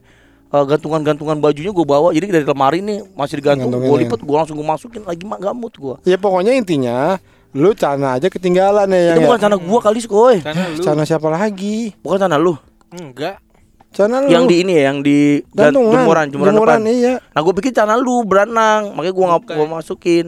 [0.47, 4.07] Eh, gantungan-gantungan bajunya gue bawa jadi dari lemari nih masih digantung gue ya.
[4.07, 7.19] lipet gue langsung gue masukin lagi mak mood gue Ya pokoknya intinya
[7.51, 11.27] lu cana aja ketinggalan ya itu yang bukan sana gue kali skoy lu Cana siapa
[11.27, 11.95] lagi?
[11.97, 12.53] bukan sana lu
[12.89, 13.39] enggak.
[13.89, 14.27] Cana lu.
[14.27, 15.95] yang di ini ya yang di gan- gantungan.
[15.95, 17.13] jemuran jemuran, depan iya.
[17.29, 20.25] Nah gue pikir channel lu berenang Makanya gue gak gua masukin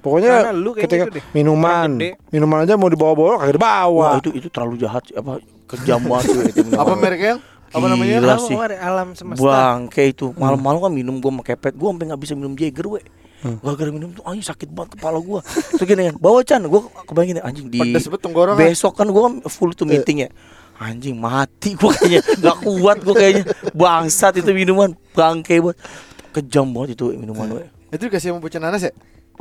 [0.00, 1.24] Pokoknya Cana lu ketika gitu deh.
[1.30, 1.90] minuman,
[2.28, 3.86] minuman aja mau dibawa-bawa kagak dibawa.
[3.86, 6.80] Wah itu itu terlalu jahat sih Apa kejam banget itu minuman.
[6.80, 7.34] Apa mereknya?
[7.70, 8.16] Apa namanya?
[8.18, 9.46] Gila Alam, sih alam semesta.
[9.46, 13.00] Bangke itu Malam-malam kan minum gue sama kepet Gue sampai gak bisa minum Jager we
[13.42, 13.58] Hmm.
[13.58, 15.42] Gara-gara minum tuh anjing sakit banget kepala gue
[15.74, 16.78] Terus gini kan Bawa Chan Gue
[17.10, 18.58] kebayangin anjing di Pedes banget tenggorokan.
[18.62, 20.28] Besok kan gue kan full tuh meeting ya
[20.78, 25.74] Anjing mati gue kayaknya Gak kuat gue kayaknya Bangsat itu minuman Bangke banget
[26.30, 28.94] Kejam banget itu minuman we Itu dikasih sama bocah nanas ya?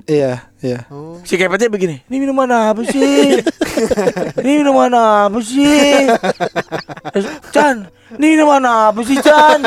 [0.08, 0.32] Iya,
[0.64, 0.80] iya.
[0.90, 1.20] Oh.
[1.22, 3.38] Si kepetnya begini, ini minuman apa sih?
[4.40, 6.10] ini minuman apa sih?
[7.54, 7.86] Chan,
[8.18, 9.60] ini minuman apa sih Chan?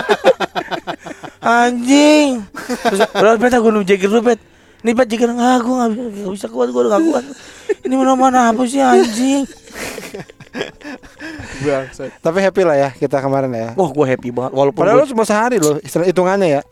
[1.45, 2.40] Anjing.
[2.57, 4.40] Terus, udah peta gue minum jager dulu pet.
[4.80, 5.09] Ini nggak
[5.61, 7.24] gue nggak bisa, nggak bisa kuat gue udah nggak kuat.
[7.84, 9.45] Ini mana mana apa sih anjing?
[11.64, 12.11] Bangsat.
[12.20, 13.68] Tapi happy lah ya kita kemarin ya.
[13.74, 16.62] Wah gue happy banget walaupun Padahal lu gua, cuma sehari loh istilah hitungannya ya.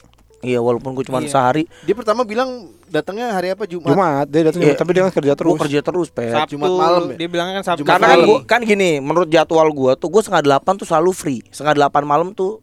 [0.43, 1.31] iya walaupun gue cuma Iya.
[1.31, 3.95] sehari Dia pertama bilang datangnya hari apa Jumat.
[3.95, 4.75] Jumat dia datang Iya.
[4.75, 5.51] Jumat, tapi dia kan kerja terus.
[5.55, 6.35] gue kerja terus pet.
[6.35, 7.17] Sabtu Jumat malam ya?
[7.17, 7.81] Dia bilangnya kan Sabtu.
[7.81, 8.27] Jumat Karena kan, malam.
[8.27, 11.41] gua, kan gini, menurut jadwal gua tuh gua setengah delapan tuh selalu free.
[11.49, 12.59] Setengah delapan malam tuh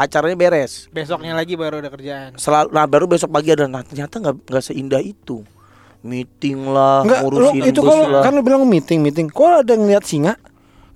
[0.00, 0.88] acaranya beres.
[0.88, 2.40] besoknya lagi baru ada kerjaan.
[2.40, 3.68] Selalu, nah baru besok pagi ada.
[3.68, 5.44] Nah ternyata nggak nggak seindah itu.
[6.00, 8.22] Meeting lah, Enggak, lu ngurusin itu bus kalau lah.
[8.24, 9.28] kan lu bilang meeting meeting.
[9.28, 10.32] Kok ada ngeliat singa?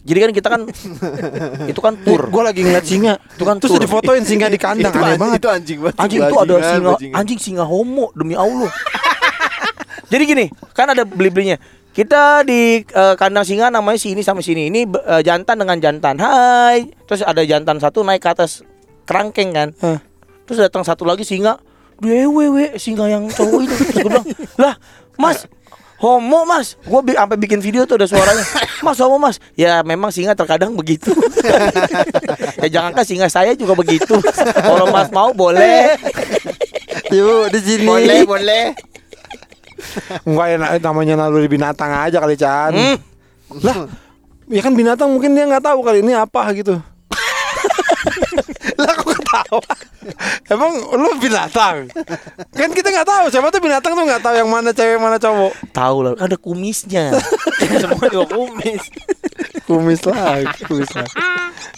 [0.00, 0.60] Jadi kan kita kan
[1.72, 2.32] itu kan tour.
[2.32, 3.20] Gue lagi ngeliat singa.
[3.36, 3.84] Itu kan Terus tur.
[3.84, 5.36] difotoin singa di kandang itu, aneh anjing, banget.
[5.36, 5.96] itu anjing banget.
[6.00, 7.14] Anjing itu ada singa, bajingan.
[7.20, 8.72] anjing singa homo demi Allah.
[10.12, 11.56] Jadi gini, kan ada beli-belinya.
[11.92, 14.72] Kita di eh, kandang singa namanya sini sama sini.
[14.72, 16.16] Ini eh, jantan dengan jantan.
[16.16, 16.88] Hai.
[17.04, 18.64] Terus ada jantan satu naik ke atas
[19.04, 19.68] kerangkeng kan.
[19.80, 19.98] Hah.
[20.44, 21.56] Terus datang satu lagi singa.
[22.00, 23.74] Dewe singa yang cowok itu.
[23.74, 24.26] Terus gue bilang,
[24.58, 24.74] "Lah,
[25.16, 25.46] Mas,
[26.02, 28.44] homo Mas." Gue bi sampai bikin video tuh ada suaranya.
[28.82, 31.14] "Mas, homo Mas." Ya memang singa terkadang begitu.
[32.60, 34.18] ya jangankan singa saya juga begitu.
[34.58, 35.96] Kalau Mas mau boleh.
[37.14, 37.86] Yuk di sini.
[37.86, 38.64] Boleh, boleh.
[40.26, 42.72] Enggak enak namanya naluri binatang aja kali Chan.
[42.74, 42.96] Hmm.
[43.62, 43.86] Lah,
[44.50, 46.80] ya kan binatang mungkin dia nggak tahu kali ini apa gitu.
[49.34, 49.72] Ketawa?
[50.52, 51.90] Emang lu binatang?
[52.54, 55.52] Kan kita nggak tahu siapa tuh binatang tuh nggak tahu yang mana cewek mana cowok.
[55.74, 57.18] Tahu lah, ada kumisnya.
[57.82, 58.82] Semua juga kumis.
[59.64, 61.08] Kumis lah, kumis lah.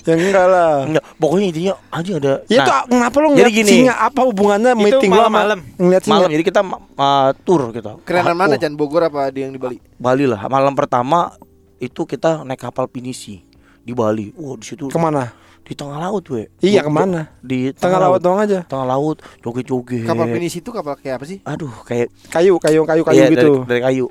[0.07, 0.72] Ya enggak lah.
[0.86, 2.32] Enggak, pokoknya intinya anjing ada.
[2.46, 3.70] Ya Nah, itu kenapa lu ngeliat gini.
[3.70, 3.94] singa?
[3.98, 5.59] Apa hubungannya Itu meeting lu sama malam-malam.
[5.78, 6.14] ngeliat singa?
[6.14, 7.90] malam jadi kita uh, tour kita.
[8.07, 9.78] Kerenan Ah, mana oh, Chan Bogor apa di yang di Bali?
[9.98, 10.46] Bali lah.
[10.46, 11.34] Malam pertama
[11.78, 13.42] itu kita naik kapal pinisi
[13.82, 14.30] di Bali.
[14.34, 15.45] Wah, di situ Ke mana?
[15.66, 16.46] Di tengah laut, we.
[16.60, 17.20] Iya Jog- ke mana?
[17.40, 18.62] Di Tengah laut doang aja.
[18.62, 20.06] Tengah laut, joget-joget.
[20.06, 21.42] Kapal pinisi itu kapal kayak apa sih?
[21.42, 23.50] Aduh, kayak Kayu, kayu, kayu, kayu iya, gitu.
[23.60, 24.06] Dari, dari kayu.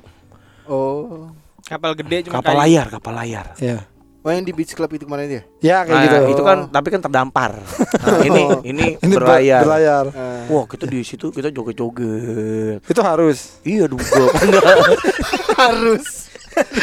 [0.66, 1.32] Oh.
[1.62, 2.62] Kapal gede cuma Kapal kayu.
[2.62, 3.48] layar, kapal layar.
[3.58, 3.88] Iya.
[4.20, 5.44] Oh yang di beach club itu kemarin dia?
[5.62, 6.18] Ya kayak Nah, gitu.
[6.34, 7.62] itu kan tapi kan terdampar.
[7.62, 8.42] Nah, ini
[8.74, 9.62] ini, Ini ber- berlayar.
[9.62, 10.06] berlayar.
[10.10, 12.82] Eh, Wah, kita di situ kita joget-joget.
[12.84, 13.62] Itu harus.
[13.62, 14.02] Iya duga
[14.36, 14.66] enggak.
[15.62, 16.26] harus.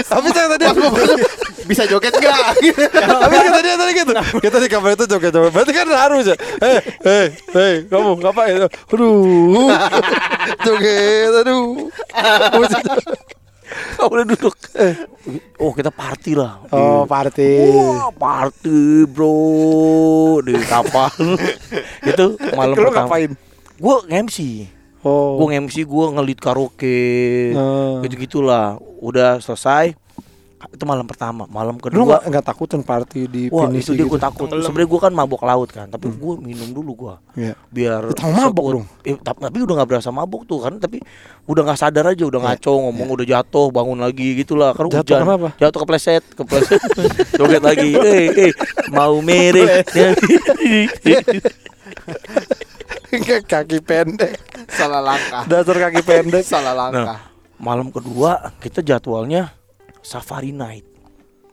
[0.07, 0.65] Tapi saya tadi
[1.71, 2.59] Bisa joget enggak?
[2.59, 4.13] Tapi kata dia tadi gitu.
[4.43, 5.53] Kita di kamar itu joget-joget.
[5.55, 6.37] Berarti kan harus ya.
[6.59, 8.67] Eh, eh, eh, kamu ngapain?
[8.67, 9.71] Aduh.
[10.67, 11.87] Joget, aduh.
[14.03, 14.55] Boleh duduk.
[15.63, 16.61] Oh, kita party lah.
[16.75, 17.71] Oh, party.
[17.71, 21.15] Wah, party bro di kapal.
[22.11, 22.27] itu
[22.59, 23.07] malam Lu pertama.
[23.07, 23.31] ngapain?
[23.79, 24.39] Gue nge-MC.
[25.03, 25.35] Oh.
[25.37, 27.01] Gue nge-MC gue ngelit karaoke.
[27.53, 27.99] Oh.
[28.01, 28.79] Gitu-gitulah.
[28.99, 29.99] Udah selesai.
[30.71, 31.43] Itu malam pertama.
[31.51, 32.03] Malam Lu kedua.
[32.07, 34.15] nggak nggak takutan party di Wah pinisi itu dia gitu?
[34.15, 37.55] gue takut Sebenarnya gue kan mabok laut kan Tapi gue minum dulu gue Iya.
[37.67, 38.87] Biar Lu tahu mabok dong?
[39.03, 41.03] eh, tapi, udah gak berasa mabok tuh kan Tapi
[41.51, 45.03] udah gak sadar aja Udah ngaco ngomong udah jatuh Bangun lagi gitu lah Karena Jatuh
[45.03, 45.49] hujan kenapa?
[45.59, 46.79] Jatuh kepleset Kepleset
[47.43, 48.53] Joget lagi Eh eh
[48.95, 49.83] Mau mere
[53.13, 54.41] Kayak kaki pendek.
[54.69, 55.43] Salah langkah.
[55.45, 56.43] Dasar kaki pendek.
[56.43, 57.19] Salah langkah.
[57.19, 57.21] Nah
[57.57, 59.55] malam kedua Kita jadwalnya
[59.99, 60.83] Safari night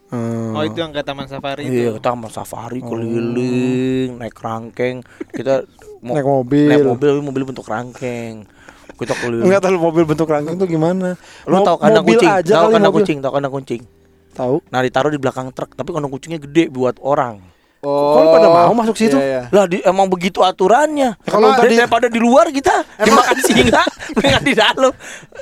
[0.09, 0.57] Hmm.
[0.57, 2.01] Oh itu yang ke Taman Safari Iya itu.
[2.01, 5.61] kita sama safari keliling Naik rangkeng Kita
[6.01, 6.65] mau Naik mobil.
[6.65, 8.49] Naik mobil tapi mobil bentuk rangkeng
[8.91, 11.13] Kita keliling Enggak tahu mobil bentuk rangkeng tuh gimana?
[11.45, 12.31] Lo Mo- tau kandang mobil kucing?
[12.31, 13.05] aja Tahu kandang mobil.
[13.05, 13.17] kucing?
[13.19, 13.81] Tahu kandang kucing?
[14.31, 14.55] Tahu.
[14.65, 17.43] Nah ditaruh di belakang truk, tapi kandang kucingnya gede buat orang.
[17.79, 18.11] Oh.
[18.11, 19.15] Kok lu pada mau masuk situ?
[19.15, 19.41] Iya, iya.
[19.49, 21.15] Lah di, emang begitu aturannya.
[21.23, 24.91] kalau Dar- tadi- daripada di luar kita dimakan singa, mereka di dalam.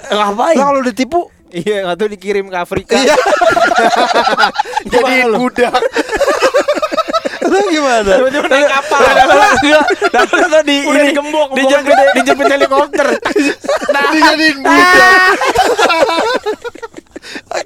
[0.08, 0.54] Ngapain?
[0.54, 2.94] Lah kalau ditipu Iya, nggak tuh dikirim ke Afrika.
[2.94, 3.16] Iya.
[4.92, 5.74] Jadi budak.
[7.48, 8.12] Lu gimana?
[8.20, 9.00] Tiba-tiba naik kapal.
[10.12, 12.06] Dapat di Udah ini gembok dijemput gede.
[12.20, 13.08] dijemput helikopter.
[14.12, 15.32] Dijadiin budak.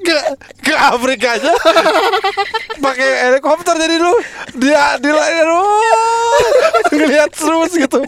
[0.02, 0.18] Ke
[0.62, 1.52] ke Afrika aja.
[2.80, 4.14] Pakai helikopter jadi lu.
[4.58, 5.64] Dia di lain lu
[6.92, 8.02] ngeliat terus gitu.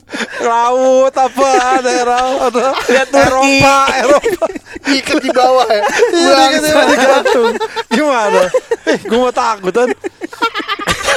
[0.43, 1.49] Laut apa
[1.81, 3.09] daerah ada Lihat.
[3.13, 4.45] Eropa Eropa.
[4.83, 5.83] Diikat di bawah ya.
[6.11, 7.51] iya gitu digantung
[7.87, 8.43] gimana?
[8.83, 9.89] Eh gua mau takutan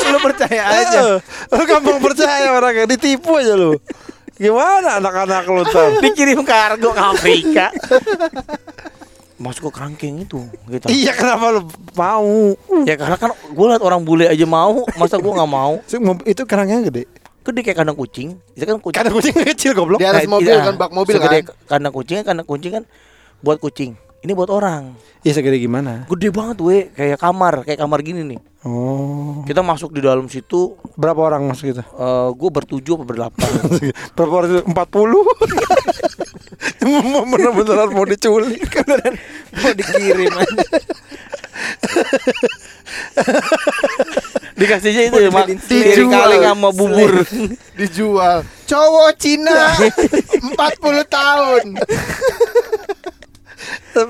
[0.07, 1.01] Lu percaya aja.
[1.03, 1.16] Eh,
[1.51, 2.87] lu gampang percaya orangnya.
[2.87, 3.74] Ditipu aja lu.
[4.37, 7.66] Gimana anak-anak lu ntar Dikirim kargo ke Afrika.
[9.37, 10.41] Masuk ke kerangkeng itu
[10.72, 10.89] gitu.
[10.89, 12.57] iya kenapa lu mau
[12.89, 15.76] Ya karena kan gue liat orang bule aja mau, masa gue nggak mau?
[16.32, 17.05] itu kerangnya gede
[17.47, 18.34] Gede kayak kandang kucing.
[18.59, 18.97] Itu kan kucing.
[18.97, 20.66] karena kucing kecil goblok Di atas Nah, mobil iya.
[20.66, 21.55] kan bak mobil Segede kan.
[21.70, 22.84] Kandang kucing kan kandang kucing kan
[23.39, 23.95] buat kucing.
[24.26, 24.99] Ini buat orang.
[25.22, 26.09] Iya segede gimana?
[26.11, 28.41] Gede banget we, kayak kamar, kayak kamar gini nih.
[28.67, 29.47] Oh.
[29.47, 31.83] Kita masuk di dalam situ Berapa orang masuk itu?
[31.87, 33.47] eh gue bertujuh apa berdelapan
[34.19, 34.67] Berapa orang?
[34.67, 34.75] 40
[36.83, 38.67] Mau Bener-beneran mau diculik
[39.55, 40.67] Mau dikirim aja.
[44.57, 45.47] Dikasihnya itu ya mak.
[45.69, 46.09] Kiri
[46.41, 47.23] sama bubur
[47.77, 48.41] Dijual.
[48.67, 50.57] Cowok Cina 40
[51.07, 51.64] tahun.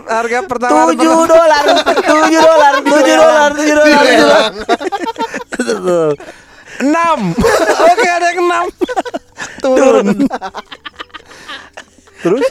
[0.07, 1.64] Harga pertama Tujuh dolar.
[1.87, 4.51] Tujuh dolar Tujuh dolar Tujuh dolar
[5.57, 6.14] tujuh dolar.
[6.76, 7.20] Enam.
[7.93, 8.64] Oke ada yang enam.
[9.64, 10.07] Turun.
[12.20, 12.45] Terus?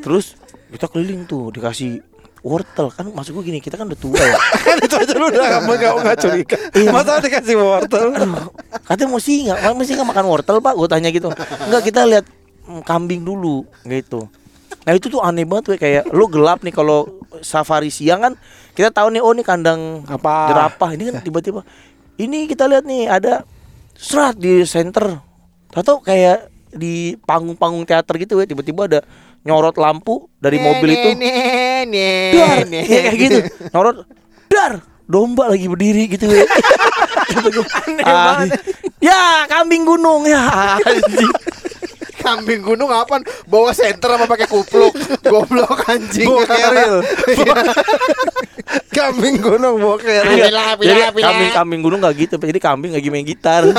[0.00, 0.26] Terus
[0.72, 2.00] kita keliling tuh dikasih
[2.40, 2.88] wortel.
[2.92, 4.36] Kan maksud gue gini kita kan udah tua ya.
[4.64, 6.56] Kan itu aja lu udah gak, gak, gak curiga.
[6.92, 8.06] Masa dikasih wortel?
[8.16, 8.48] Aduh,
[8.84, 10.72] katanya mau singa, mau singa makan wortel pak?
[10.76, 11.28] Gue tanya gitu.
[11.68, 12.24] Enggak kita lihat
[12.68, 14.28] mm, kambing dulu gitu.
[14.82, 15.76] Nah itu tuh aneh banget we.
[15.78, 17.06] kayak lu gelap nih kalau
[17.40, 18.32] safari siang kan
[18.74, 20.50] kita tahu nih oh ini kandang Apa?
[20.50, 20.90] jerapah.
[20.92, 21.62] Ini kan tiba-tiba
[22.18, 23.42] ini kita lihat nih ada
[23.94, 25.18] serat di center
[25.74, 29.00] atau kayak di panggung-panggung teater gitu ya tiba-tiba ada
[29.46, 31.08] nyorot lampu dari mobil itu.
[32.34, 32.58] dar!
[32.66, 33.38] ya, kayak gitu.
[33.70, 33.96] Nyorot
[34.50, 34.72] dar!
[35.04, 36.48] Domba lagi berdiri gitu ya
[37.44, 37.64] gua,
[38.08, 38.40] "Ah,
[39.04, 40.24] ya kambing gunung.
[40.24, 40.40] Ya
[40.80, 41.28] anjing."
[42.24, 43.20] Kambing gunung apaan?
[43.44, 44.96] Bawa senter apa pakai kupluk?
[45.20, 46.24] Goblok anjing.
[46.24, 47.04] Bawa keril.
[48.96, 50.40] Kambing gunung bawa keril.
[50.40, 53.68] Jadi, jadi kambing kambing gunung gak gitu jadi kambing lagi main gitar.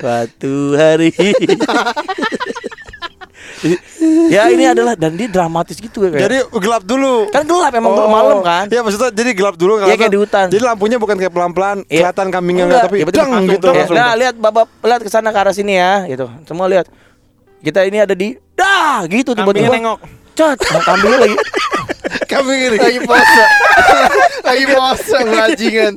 [0.00, 1.12] Suatu hari
[4.34, 6.22] ya ini adalah dan dia dramatis gitu ya kayak.
[6.24, 9.96] Jadi gelap dulu kan gelap emang gelap malam kan Iya maksudnya jadi gelap dulu Iya,
[10.00, 10.46] kayak di hutan.
[10.48, 12.08] Jadi lampunya bukan kayak pelan-pelan Iya.
[12.08, 13.96] Kelihatan kambingnya Enggak, enggak Tapi deng langsung gitu langsung.
[13.96, 16.26] Nah, lihat Bapak lihat ke sana ke arah sini ya, gitu.
[16.48, 16.86] Semua lihat.
[17.60, 19.76] Kita ini ada di dah gitu Kambingnya tiba-tiba.
[19.76, 19.98] nengok.
[20.32, 21.36] Cat, nah, kambingnya lagi.
[22.30, 23.44] Kambing ini Lagi pose.
[24.40, 25.92] Lagi pose bajingan.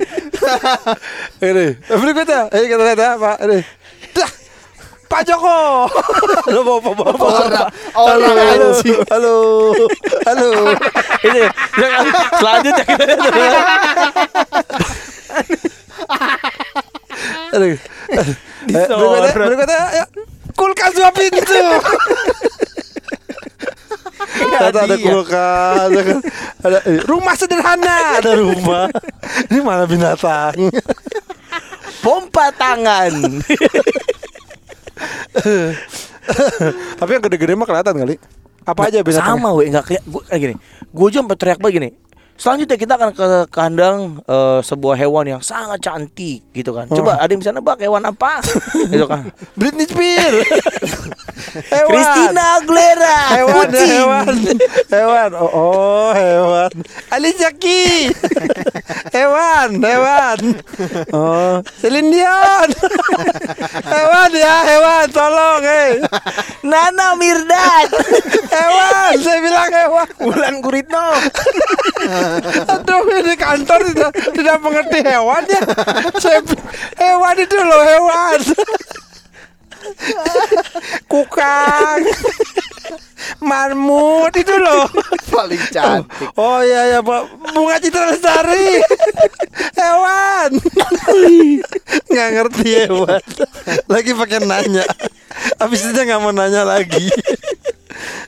[1.40, 3.58] Ini Berikutnya Ini kita lihat ya Pak Ini
[5.14, 5.86] Pak Joko
[6.50, 8.98] Halo bapak bapak Orang orang Halo anjing.
[9.14, 9.36] Halo
[10.26, 10.50] Halo
[11.22, 11.42] Ini
[11.78, 12.06] jangan
[12.42, 13.14] selanjutnya kita.
[17.54, 17.78] Aduh.
[17.78, 20.06] Eh, Berikutnya Berikutnya ya.
[20.58, 21.62] Kulkas dua pintu
[24.34, 26.18] Ada ada kulkas ada, kan.
[26.66, 28.90] ada eh, rumah sederhana ada rumah
[29.54, 30.74] ini malah binatang
[32.02, 33.14] Pompa tangan.
[37.00, 38.16] tapi yang gede-gede mah kelihatan kali
[38.64, 40.56] apa aja binatang Sama weh, enggak kayak gua kayak gini.
[40.96, 41.90] Gua aja sampai teriak banget gini.
[42.34, 46.90] Selanjutnya kita akan ke kandang eh, sebuah hewan yang sangat cantik gitu kan.
[46.90, 48.42] Coba ada yang bisa nebak hewan apa?
[48.94, 49.30] gitu kan.
[49.54, 50.42] Britney Spears
[51.62, 51.90] hewan.
[51.90, 53.18] Christina Aguilera.
[53.38, 53.90] hewan kucing.
[53.90, 54.28] hewan
[54.90, 55.30] hewan.
[55.38, 56.72] Oh, oh hewan.
[57.14, 58.18] Alicia Keys.
[59.14, 60.40] Hewan hewan.
[61.14, 62.70] Oh Celine Dion.
[63.86, 65.06] Hewan ya hewan.
[65.14, 66.02] Tolong eh.
[66.66, 67.90] Nana Mirdad.
[68.50, 70.08] hewan saya bilang hewan.
[70.18, 71.08] Bulan Guritno.
[72.68, 75.62] aduh ini kantor tidak tidak mengerti hewan ya.
[76.18, 76.42] Saya
[76.98, 78.40] hewan itu loh hewan
[81.12, 82.02] kukang.
[83.48, 84.88] Marmut itu loh.
[85.32, 86.12] Paling cantik.
[86.36, 87.22] Oh iya ya Pak.
[87.56, 88.84] Bunga Citra Lestari.
[89.80, 90.52] Hewan.
[92.12, 93.24] Nggak ngerti hewan.
[93.88, 94.86] Lagi pakai nanya.
[95.58, 97.10] Habis itu nggak mau nanya lagi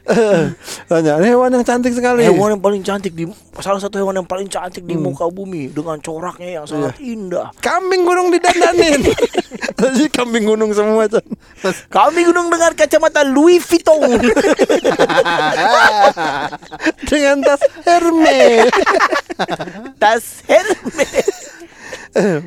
[0.89, 3.25] Tanya "Ini hewan yang cantik sekali Hewan yang paling cantik di
[3.57, 7.49] salah satu hewan yang paling cantik di muka bumi dengan coraknya yang sangat indah.
[7.63, 9.01] Kambing gunung didandanin
[9.81, 11.25] Jadi kambing gunung semua Chan.
[11.89, 14.01] Kami gunung dengan kacamata Louis Vuitton.
[17.09, 18.71] Dengan tas Hermes
[19.99, 21.27] Tas Hermes.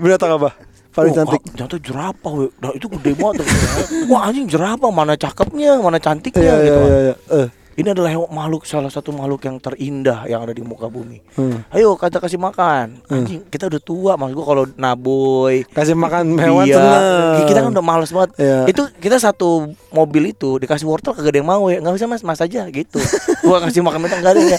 [0.01, 0.68] Binatang apa?
[0.99, 2.47] Paling Oh, cantik Ternyata jerapah we.
[2.59, 3.47] Nah, itu gede banget.
[4.11, 6.75] Wah anjing jerapah mana cakepnya, mana cantiknya Iya gitu.
[6.75, 6.89] kan.
[6.89, 7.15] iya iya.
[7.39, 11.23] Eh, Ini adalah makhluk salah satu makhluk yang terindah yang ada di muka bumi.
[11.39, 11.63] Hmm.
[11.71, 12.99] Ayo kita kasih makan.
[13.07, 14.13] Anjing, kita udah tua.
[14.19, 17.03] Maksud gua kalau naboy Kasih makan hewan Iya, seneng
[17.47, 18.35] kita kan udah males banget.
[18.35, 18.67] Iya.
[18.67, 21.79] Itu kita satu mobil itu dikasih wortel kagak ada yang mau ya.
[21.79, 22.99] Enggak bisa Mas, Mas aja gitu.
[23.47, 24.59] gua kasih makan mentah enggak ada ya.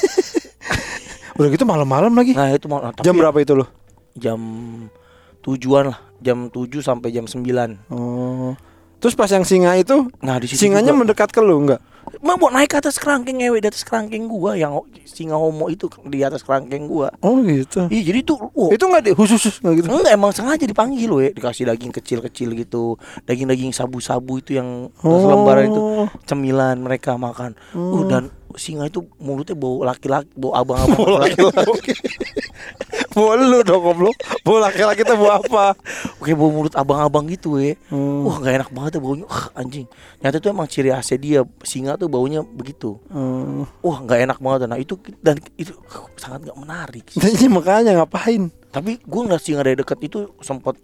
[1.35, 3.67] Udah gitu malam-malam lagi Nah, itu mau tapi Jam berapa itu loh?
[4.15, 4.39] Jam
[5.39, 7.79] tujuan lah, jam 7 sampai jam 9.
[7.89, 8.53] Oh.
[8.99, 11.79] Terus pas yang singa itu Nah, di situ singanya juga- mendekat ke lu enggak?
[12.19, 15.85] Mau mau naik ke atas kerangkeng ngewe di atas kerangkeng gua yang singa homo itu
[16.03, 17.09] di atas kerangkeng gua.
[17.19, 17.85] Oh gitu.
[17.87, 19.87] Iya jadi tuh wow, Itu enggak di khusus enggak gitu.
[19.89, 25.19] Enggak emang sengaja dipanggil loh ya Dikasih daging kecil-kecil gitu Daging-daging sabu-sabu itu yang Oh.
[25.19, 25.81] selembaran itu
[26.23, 31.93] Cemilan mereka makan uh, Dan singa itu mulutnya bau laki-laki Bau abang-abang laki-laki
[33.09, 34.15] Bawa lu dong goblok.
[34.41, 35.65] Bawa laki-laki tuh bawa apa?
[36.17, 38.21] Oke bau mulut abang-abang gitu ya Hmm.
[38.21, 39.89] Wah gak enak banget ya baunya Wah, Anjing
[40.19, 43.67] Nyata itu emang ciri khasnya dia Singa tuh baunya begitu Hmm.
[43.83, 45.75] Wah gak enak banget Nah itu Dan itu
[46.15, 47.19] sangat gak menarik sih.
[47.23, 48.47] Jadi makanya ngapain?
[48.71, 50.79] Tapi gue ngeliat singa dari dekat itu sempat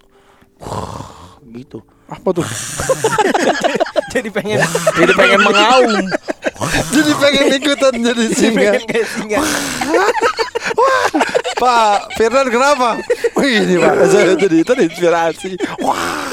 [0.59, 2.45] Wah gitu Apa tuh?
[4.13, 4.59] Jadi pengen
[4.93, 6.03] Jadi pengen mengaum
[6.95, 8.55] jadi pengen ikutan jadi singa.
[8.55, 9.39] pengen kayak singa.
[11.55, 12.95] Pak Firdan kenapa?
[13.35, 16.27] Wih ini Pak Saya jadi terinspirasi Wah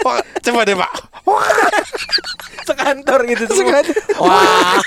[0.00, 0.92] Wah, Coba deh Pak.
[1.28, 1.46] Wah.
[2.64, 3.56] Sekantor gitu tuh.
[3.60, 3.92] Sengaja.
[4.16, 4.80] Wah.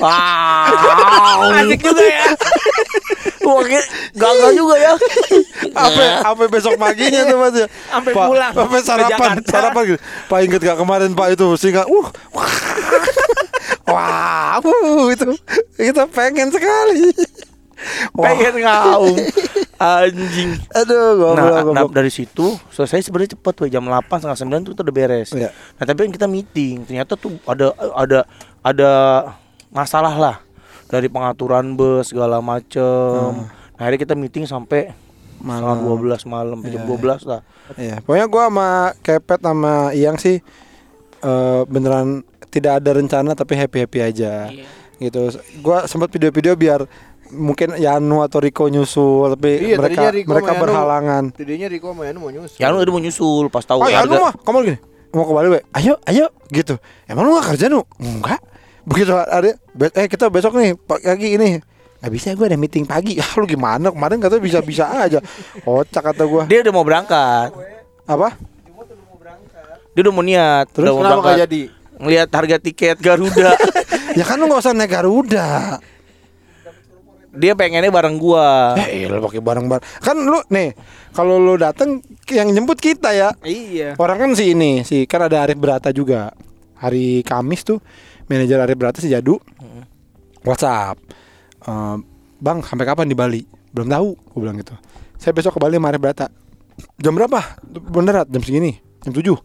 [0.00, 1.60] Wah.
[1.60, 2.26] Asik juga ya.
[3.44, 3.60] Wah
[4.16, 4.92] gagal juga ya.
[5.76, 7.66] Apa Apa besok paginya tuh Mas ya.
[7.92, 8.52] Sampai pulang.
[8.56, 9.30] Sampai sarapan.
[9.44, 10.00] Sarapan gitu.
[10.32, 12.06] Pak inget gak kemarin Pak itu singa Uh.
[12.32, 12.52] Wah.
[13.90, 15.28] Wah uh, itu.
[15.76, 17.12] Kita pengen sekali.
[18.16, 18.24] Wah.
[18.32, 19.16] Pengen ngaum
[19.80, 24.60] Anjing Aduh goblok Nah, nah, goblok dari situ selesai sebenarnya cepet tuh jam 8 setengah
[24.60, 25.32] 9 tuh udah beres.
[25.32, 25.48] Iya.
[25.50, 28.18] Nah tapi kan kita meeting ternyata tuh ada ada
[28.60, 28.90] ada
[29.72, 30.36] masalah lah
[30.92, 33.48] dari pengaturan bus segala macem.
[33.48, 34.92] Nah akhirnya kita meeting sampai
[35.40, 35.88] malam Hmm.
[35.88, 36.20] Malam.
[36.20, 37.40] 12 malam jam Iya, 12 lah.
[37.80, 38.68] Iya, pokoknya gua sama
[39.00, 40.36] Kepet sama Iyang sih
[41.20, 42.20] eh, beneran
[42.52, 44.52] tidak ada rencana tapi happy happy aja.
[45.00, 45.32] Gitu.
[45.64, 46.84] Gua sempat video-video biar
[47.32, 50.62] mungkin Yanu atau Riko nyusul tapi Iya, mereka Riko mereka Yanu.
[50.62, 51.22] berhalangan.
[51.30, 52.56] Tadinya Riko sama Yanu mau nyusul.
[52.56, 54.78] Ya lu tadi mau nyusul pas tahu Oh, Yanu harga- mah kamu gini.
[55.10, 55.60] Mau ke Bali, we.
[55.72, 56.78] Ayo, ayo gitu.
[57.04, 57.82] Emang lu gak kerja nu?
[57.96, 58.38] Enggak.
[58.82, 59.50] Begitu ada
[59.92, 61.58] eh kita besok nih pagi ini.
[61.98, 63.18] Gak bisa gue ada meeting pagi.
[63.20, 63.88] Ah lu gimana?
[63.88, 65.18] Kemarin katanya bisa-bisa aja.
[65.60, 66.42] Kocak kata gua.
[66.44, 67.50] Dia udah mau berangkat.
[68.04, 68.38] Apa?
[69.90, 71.42] Dia udah mau niat, Terus udah mau Kenapa gak berangkat.
[71.44, 71.62] jadi?
[71.98, 73.50] Ngelihat harga tiket Garuda.
[74.18, 75.82] ya kan lu gak usah naik Garuda.
[77.30, 78.74] Dia pengennya bareng gua.
[78.74, 79.84] Eh, iya pakai barang-barang.
[80.02, 80.74] Kan lu nih,
[81.14, 83.30] kalau lu dateng yang jemput kita ya.
[83.46, 83.94] Iya.
[83.98, 86.34] Orang kan si ini, si kan ada Arif Berata juga.
[86.80, 87.78] Hari Kamis tuh
[88.26, 89.38] manajer Arif Berata si Jadu.
[90.42, 90.98] WhatsApp.
[91.66, 91.96] Eh,
[92.40, 93.42] bang, sampai kapan di Bali?
[93.70, 94.74] Belum tahu, gue bilang gitu.
[95.20, 96.26] Saya besok ke Bali sama Arif Berata.
[96.96, 97.60] Jam berapa?
[97.92, 99.36] Beneran jam segini, jam 7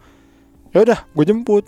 [0.71, 1.67] Ya udah, gue jemput.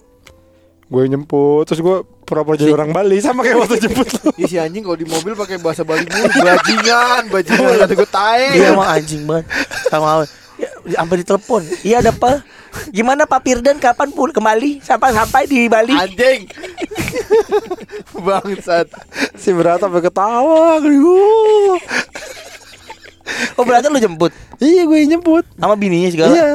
[0.88, 1.98] Gue jemput, terus gue
[2.28, 4.36] pura-pura jadi orang Bali sama kayak waktu jemput lu.
[4.36, 8.46] Ih si anjing kalau di mobil pakai bahasa Bali mulu bajingan, bajingan kata gue tae.
[8.52, 9.48] Dia emang anjing banget.
[9.88, 10.28] Sama
[10.60, 10.70] ya,
[11.00, 11.62] sampai ditelepon.
[11.88, 12.44] Iya ada apa?
[12.92, 14.84] Gimana Pak Firdan kapan pul kembali?
[14.84, 15.96] Sampai sampai di Bali?
[15.96, 16.52] Anjing.
[18.28, 18.92] Bangsat.
[19.40, 20.84] si Berata sampai ketawa.
[23.58, 25.46] Oh berarti lu jemput Iya, gue jemput.
[25.56, 26.34] sama bininya segala.
[26.36, 26.52] Iya.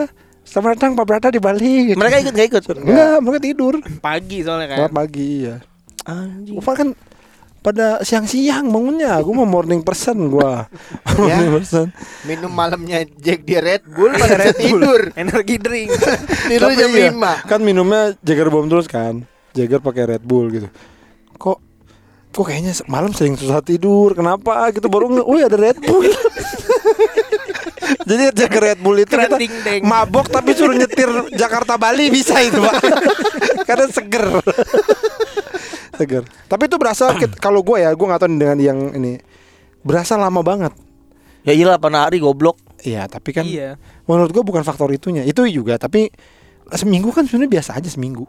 [0.52, 1.96] Selamat datang Pak Brata di Bali.
[1.96, 2.62] Mereka ikut gak ikut?
[2.84, 3.74] Enggak, mereka tidur.
[4.04, 4.76] Pagi soalnya kan.
[4.84, 5.56] Selamat pagi ya.
[6.04, 6.60] Anjing.
[6.60, 6.88] Gua kan
[7.64, 9.16] pada siang-siang bangunnya.
[9.24, 10.68] Gue mau morning person gua.
[11.24, 11.40] Ya.
[11.40, 11.88] morning person.
[12.28, 15.00] Minum malamnya Jack di Red Bull pada bisa tidur.
[15.24, 15.88] Energi drink.
[16.52, 17.48] Tidur Tapi jam iya, 5.
[17.48, 19.24] Kan minumnya Jagger Bomb terus kan.
[19.56, 20.68] Jagger pakai Red Bull gitu.
[21.40, 21.58] Kok
[22.28, 24.12] kok kayaknya malam sering susah tidur.
[24.12, 24.68] Kenapa?
[24.68, 26.12] Gitu baru nge, "Wih, ada Red Bull."
[28.12, 29.80] Jadi Jagger Red Bull itu kita Keren ding-ding.
[29.82, 32.74] mabok tapi suruh nyetir Jakarta Bali bisa itu, Pak.
[33.68, 34.26] Karena seger.
[35.98, 36.22] seger.
[36.46, 39.16] Tapi itu berasa kalau gue ya, gue nggak tahu dengan yang ini.
[39.80, 40.76] Berasa lama banget.
[41.42, 42.54] Ya iyalah pada hari goblok.
[42.82, 43.78] Iya, tapi kan Iya.
[44.04, 45.22] menurut gue bukan faktor itunya.
[45.22, 46.10] Itu juga, tapi
[46.68, 48.26] seminggu kan sebenarnya biasa aja seminggu.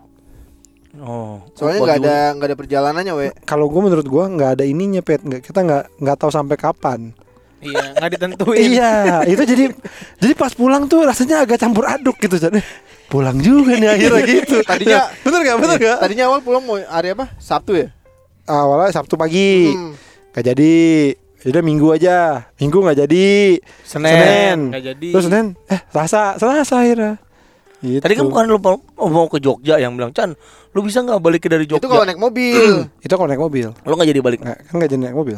[0.95, 1.41] Oh.
[1.57, 3.27] Soalnya nggak ada nggak ada perjalanannya, we.
[3.43, 5.25] Kalau gue menurut gue nggak ada ininya, pet.
[5.25, 6.99] Nggak, kita nggak nggak tahu sampai kapan.
[7.65, 8.59] Iya, nggak ditentuin.
[8.69, 8.91] iya,
[9.23, 9.65] itu jadi
[10.17, 12.35] jadi pas pulang tuh rasanya agak campur aduk gitu.
[12.35, 12.59] Jadi
[13.05, 14.57] pulang juga nih akhirnya gitu.
[14.61, 15.97] Tadinya- Ya, bener nggak, bener nggak?
[15.99, 17.29] Tadinya awal pulang mau hari apa?
[17.37, 17.87] Sabtu ya?
[18.43, 19.93] Awalnya Sabtu pagi, Hmm.
[20.31, 20.73] nggak jadi.
[21.43, 23.59] Udah minggu aja, minggu nggak jadi.
[23.83, 24.71] Senin.
[24.71, 25.09] Nggak jadi.
[25.11, 27.19] Terus Senin, eh Selasa, Selasa akhirnya.
[27.77, 27.99] Gitu.
[27.99, 30.31] Tadi kan bukan lu mau, mau ke Jogja yang bilang Chan,
[30.71, 31.83] lu bisa nggak balik dari Jogja?
[31.83, 32.87] Itu kalau naik mobil.
[32.97, 33.75] itu kalau naik mobil.
[33.75, 34.39] Lu nggak jadi balik.
[34.39, 35.37] Nggak, kan nggak jadi naik mobil.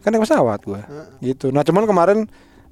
[0.00, 0.82] Kan naik pesawat gua.
[1.20, 1.52] Gitu.
[1.52, 2.18] Nah, cuman kemarin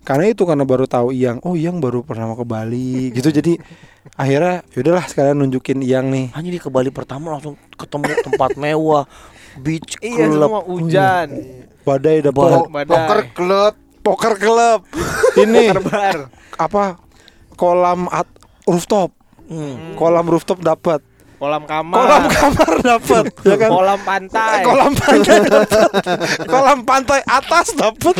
[0.06, 3.28] karena itu karena baru tahu Iyang, oh Iyang baru pernah mau ke Bali gitu.
[3.28, 3.60] Jadi
[4.16, 6.32] akhirnya yaudahlah sekalian nunjukin Iyang nih.
[6.32, 9.04] Hanya di ke Bali pertama langsung ketemu tempat mewah,
[9.60, 10.48] beach Iya, club.
[10.48, 11.28] semua hujan.
[11.84, 12.68] Badai dapat.
[12.88, 13.74] Poker club.
[13.98, 14.80] poker club.
[15.44, 15.76] Ini
[16.56, 16.96] apa?
[17.58, 18.24] Kolam at
[18.64, 19.12] rooftop.
[19.48, 19.92] Hmm.
[19.96, 21.04] Kolam rooftop dapat.
[21.38, 21.94] Kolam kamar.
[22.02, 23.70] Kolam kamar dapat, ya kan?
[23.70, 24.58] Kolam pantai.
[24.66, 25.90] Kolam pantai dapat.
[26.50, 28.14] Kolam pantai atas dapat.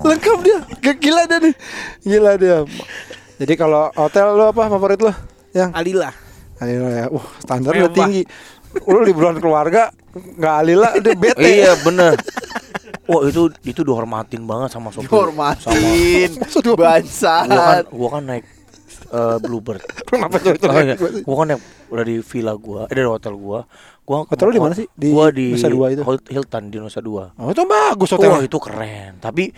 [0.00, 0.58] Lengkap dia.
[0.96, 1.54] Gila dia nih.
[2.00, 2.64] Gila dia.
[3.36, 5.12] Jadi kalau hotel lu apa favorit lu?
[5.52, 6.10] Yang Alila.
[6.64, 7.06] Alila ya.
[7.12, 8.22] Uh, standar udah tinggi.
[8.88, 11.44] Lu liburan keluarga nggak Alila udah bete.
[11.44, 12.16] Iya bener.
[13.04, 15.12] Wah itu itu dihormatin banget sama sopir.
[15.12, 16.40] Dihormatin
[16.72, 16.96] Gua
[17.52, 18.44] kan, gua kan naik
[19.12, 19.84] eh, Bluebird.
[20.08, 20.96] Kenapa coba Oh, iya.
[21.22, 21.48] Gua kan
[21.88, 23.68] udah di villa gua, eh dari hotel gua.
[24.02, 24.86] Gua Hotel lu di mana sih?
[24.90, 26.02] Di gua di Nusa Dua itu?
[26.02, 27.30] Hilton di Nusa Dua.
[27.36, 28.42] Oh itu bagus Wah hotel.
[28.42, 29.52] itu keren, tapi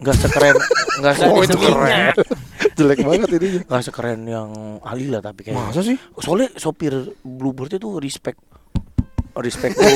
[0.00, 0.56] nggak sekeren
[0.96, 2.14] nggak se- Oh itu keren.
[2.78, 3.48] Jelek banget ini.
[3.62, 4.48] nggak sekeren yang
[4.80, 5.96] Alila tapi kayak Masa sih?
[6.16, 8.40] soalnya sopir Bluebird itu respect
[9.36, 9.86] respect tuh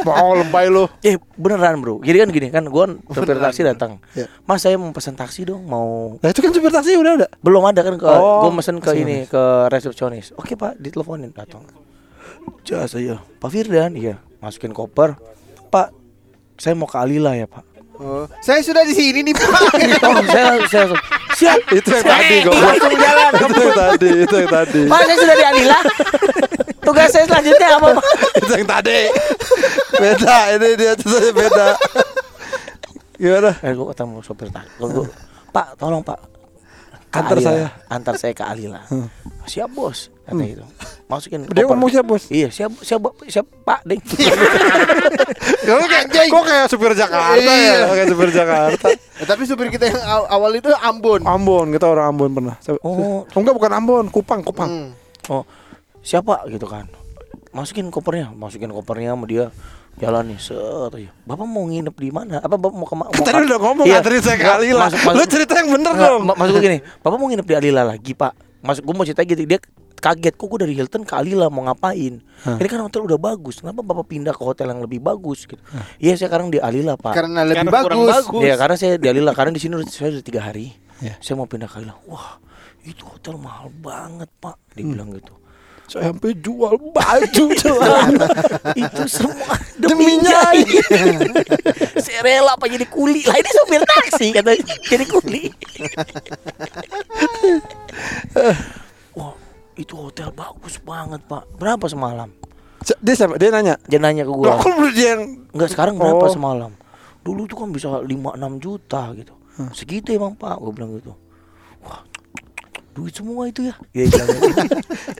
[0.00, 0.88] Mau lebay lu.
[1.00, 2.00] eh beneran bro.
[2.00, 4.00] Jadi kan gini kan gua sopir taksi datang.
[4.12, 4.24] Ya.
[4.42, 7.28] mas saya mau pesan taksi dong mau Nah itu kan supir taksi udah udah.
[7.38, 10.32] belum ada kan ke Oh, gua mesen ke ini ke resepsionis.
[10.34, 11.30] Oke pak diteleponin.
[11.30, 11.66] Datang.
[12.62, 13.20] Jas saya.
[13.36, 14.16] Pak Firdan iya.
[14.38, 15.20] Masukin koper.
[15.68, 15.92] Pak
[16.56, 17.66] saya mau ke Alila ya pak.
[17.96, 19.50] Oh, Saya sudah di sini nih Pak.
[20.08, 20.88] Oh saya saya
[21.36, 21.60] siap.
[21.68, 24.80] Itu yang tadi gue langsung jalan Itu yang tadi, itu yang tadi.
[24.88, 25.78] pak saya sudah di Alila
[26.80, 28.04] tugas saya selanjutnya apa pak
[28.40, 29.00] itu yang tadi.
[30.00, 31.66] Beda, ini dia ceritanya beda.
[33.20, 33.50] Gimana?
[33.60, 34.80] Eh, gue ketemu sopir taksi.
[34.80, 35.04] Gua,
[35.52, 36.18] Pak, tolong Pak.
[37.10, 37.50] Ke Antar Alila.
[37.50, 37.66] saya.
[37.90, 38.80] Antar saya ke Alila.
[39.44, 40.08] Siap bos.
[40.24, 40.62] Kata itu.
[41.10, 41.42] Masukin.
[41.50, 41.74] Dia koper.
[41.74, 42.24] ngomong siap bos.
[42.30, 43.98] Iya, siap, siap, siap Pak, ding.
[45.60, 47.50] Kok kayak, kok kayak supir Jakarta ya?
[47.50, 47.78] Iya.
[47.92, 48.86] Kayak supir Jakarta.
[48.94, 52.56] Eh, Tapi supir kita yang aw- awal itu Ambon Ambon, kita orang Ambon pernah.
[52.80, 53.26] Oh.
[53.26, 54.70] oh enggak bukan Ambon, Kupang, Kupang.
[54.70, 54.88] Hmm.
[55.28, 55.44] oh,
[56.00, 56.88] siapa gitu kan?
[57.50, 59.50] Masukin kopernya, masukin kopernya sama dia.
[59.96, 60.56] Jalan nih, set
[60.94, 61.10] aja.
[61.20, 62.38] Bapak mau nginep di mana?
[62.38, 63.98] Apa Bapak mau ke mau Tadi ke- udah ngomong Iya.
[64.00, 64.80] anterin saya ke Nggak, Alila.
[64.80, 66.22] masuk- masuk- Lu cerita yang bener Nggak, dong.
[66.22, 69.22] ma- Maksud gue gini, Bapak mau nginep di Alila lagi pak Masuk gue mau cerita
[69.24, 69.58] gitu Dia
[69.96, 73.80] kaget Kok gue dari Hilton ke Alila mau ngapain Ini kan hotel udah bagus Kenapa
[73.82, 75.60] Bapak pindah ke hotel yang lebih bagus gitu
[75.96, 78.08] Iya saya sekarang di Alila pak Karena lebih Karena bagus.
[78.30, 78.42] bagus.
[78.42, 81.16] Iya karena saya di Alila Karena di sini udah- saya udah tiga hari Iya.
[81.18, 82.38] Saya mau pindah ke Alila Wah
[82.82, 85.12] itu hotel mahal banget pak Dia Hmm.
[85.12, 85.34] gitu
[85.90, 88.26] Saya sampai jual baju celana.
[88.72, 90.62] Itu semua Demi nyai.
[92.04, 94.54] Saya rela apa jadi kuli Lah ini supir taksi kata
[94.86, 95.42] Jadi kuli
[99.12, 99.34] Wah
[99.74, 102.28] itu hotel bagus banget pak Berapa semalam?
[103.00, 103.36] Dia siapa?
[103.36, 103.74] Dia nanya.
[103.84, 106.30] Dia nanya ke Loh, gua lu dia yang Enggak sekarang berapa Oh.
[106.30, 106.70] semalam?
[107.20, 108.06] Dulu tuh kan bisa 5-6
[108.58, 109.34] juta gitu
[109.72, 111.12] Segitu emang pak Gue bilang gitu
[111.82, 112.04] Wah
[113.00, 114.20] duit semua itu ya gitu.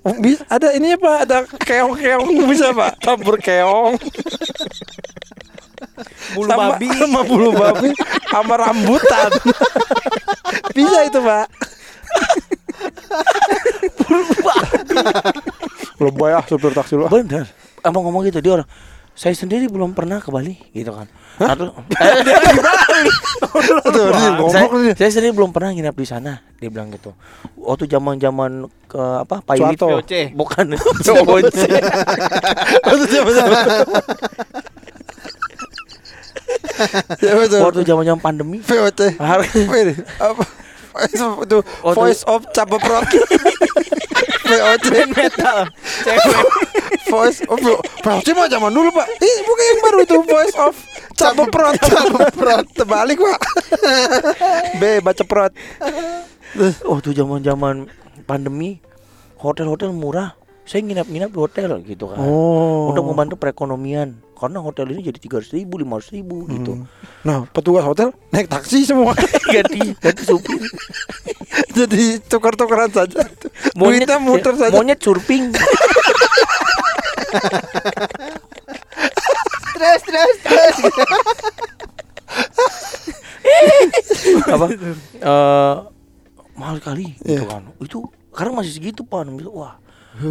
[0.04, 3.96] Oh, bisa ada ininya Pak, ada keong-keong bisa Pak, campur keong.
[6.36, 6.88] Bulu sama, babi.
[6.92, 7.90] sama bulu babi
[8.28, 9.30] sama rambutan.
[10.76, 11.46] bisa itu Pak.
[16.00, 17.08] Lebay ah supir taksi lu.
[17.08, 17.48] Bener
[17.84, 18.68] Emang ngomong gitu dia orang
[19.12, 21.84] Saya sendiri belum pernah ke Bali Gitu kan Satu Tuh,
[22.24, 22.40] dia
[23.00, 24.94] saya, ngomong dia.
[24.94, 27.12] saya sendiri belum pernah nginap di sana Dia bilang gitu
[27.56, 28.50] Waktu zaman zaman
[28.86, 29.44] ke apa.
[29.46, 30.32] VOC.
[30.32, 30.64] Bukan
[37.46, 37.60] tuh?
[37.62, 39.00] Waktu zaman zaman pandemi VOC.
[40.18, 40.42] Apa?
[40.90, 41.94] Voice of itu Oh, tuh.
[41.94, 43.06] voice of cabeprot.
[44.42, 45.58] VOC metal.
[47.06, 47.58] Voice of
[48.02, 49.06] VOC mah zaman dulu pak.
[49.14, 50.74] Ih bukan yang baru itu voice of
[51.20, 51.76] cabeprot.
[51.92, 53.40] Cabeprot terbalik pak.
[54.80, 55.52] B baca prot.
[56.82, 57.74] Waktu zaman zaman
[58.26, 58.82] pandemi
[59.38, 60.34] Hotel-hotel murah
[60.66, 62.90] Saya nginap-nginap di hotel gitu kan Oh.
[62.90, 66.82] Untuk membantu perekonomian Karena hotel ini jadi 300 ribu, 500 ribu gitu
[67.22, 69.14] Nah petugas hotel naik taksi semua.
[69.54, 70.58] Ganti, ganti supir
[71.70, 73.22] Jadi tukar-tukaran saja.
[73.78, 74.74] Duitnya muter saja.
[74.74, 75.54] Monyet surfing
[79.80, 80.76] Terus terus terus.
[84.54, 84.66] apa?
[84.68, 85.74] Eh
[86.52, 87.48] mahal sekali gitu Iya.
[87.48, 87.62] kan.
[87.80, 87.98] Itu
[88.30, 89.74] sekarang masih segitu Bilang, wah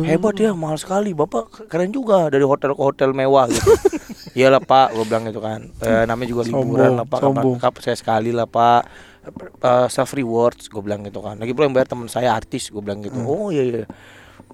[0.06, 1.18] hebat ya mahal sekali.
[1.18, 3.74] Bapak keren juga dari hotel ke hotel mewah gitu.
[4.38, 5.66] Iyalah pak gue bilang gitu kan.
[5.82, 7.18] Eh, namanya juga liburan lah pak.
[7.18, 8.86] kapan, kapan saya sekali lah pak.
[9.60, 11.42] Eh, self rewards gue bilang gitu kan.
[11.42, 13.18] Lagi pula yang bayar teman saya artis gue bilang gitu.
[13.18, 13.26] Hmm.
[13.26, 13.84] oh iya iya.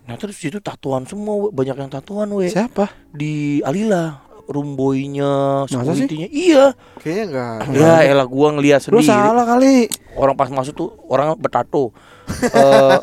[0.06, 1.48] Nah terus itu tatuan semua we.
[1.52, 2.94] banyak yang tatuan we Siapa?
[3.10, 6.06] di Alila sih?
[6.06, 6.30] security-nya.
[6.30, 6.66] Iya.
[7.02, 7.56] Kayaknya enggak.
[7.74, 9.10] ya elah gua ngeliat Lu sendiri.
[9.10, 9.90] salah kali.
[10.16, 11.92] orang pas masuk tuh orang bertato.
[12.26, 13.00] Eh,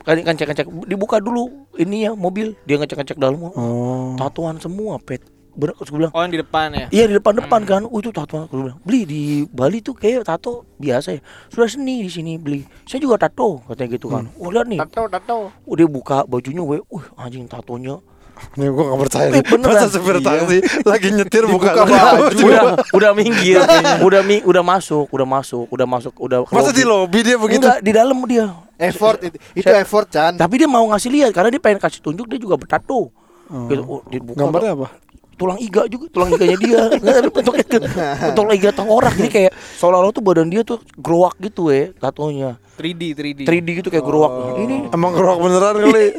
[0.00, 2.56] kan kan cek cek dibuka dulu ininya mobil.
[2.64, 3.36] Dia ngecek ngecek dalam.
[3.52, 4.16] Oh.
[4.16, 5.20] tatuan semua pet.
[5.56, 6.86] Bener gue bilang Oh yang di depan ya.
[6.92, 7.82] iya di depan depan kan.
[7.88, 11.20] Oh itu tatuan gue bilang beli di Bali tuh kayak tato biasa ya.
[11.48, 12.64] Sudah seni di sini beli.
[12.84, 14.28] Saya juga tato katanya gitu kan.
[14.36, 14.80] Oh lihat nih.
[14.84, 15.38] Tato tato.
[15.52, 17.96] oh, dia buka bajunya gue uh anjing tatonya
[18.54, 19.42] Nih gua gak percaya Eh, nih.
[19.52, 19.72] beneran.
[19.72, 22.44] Masa supir taksi lagi nyetir buka baju.
[22.46, 23.60] udah udah minggir
[24.06, 26.72] udah mi udah masuk udah masuk udah masuk udah Masa lobby.
[26.72, 27.62] di lobby dia begitu?
[27.62, 30.36] Enggak, di dalam dia Effort itu, itu Saya- effort Chan.
[30.36, 33.08] Tapi dia mau ngasih lihat karena dia pengen kasih tunjuk dia juga bertato.
[33.46, 34.88] Gitu, oh, dibuka Gambarnya apa?
[35.36, 36.80] Tulang iga juga tulang iganya dia.
[37.02, 37.78] Nggak tapi bentuknya itu
[38.36, 42.56] tulang iga tengkorak jadi kayak seolah-olah tuh badan dia tuh growak gitu ya tatonya.
[42.76, 46.12] 3D 3D 3D gitu kayak growak ini Emang kerok beneran kali.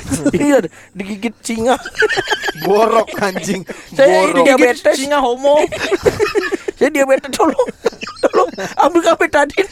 [0.50, 1.78] ada digigit singa.
[2.64, 3.62] Borok anjing.
[3.94, 4.46] saya ini Borok.
[4.48, 5.62] diabetes singa homo.
[6.74, 7.68] saya diabetes tolong.
[8.18, 8.50] Tolong
[8.82, 9.68] ambil kabetadin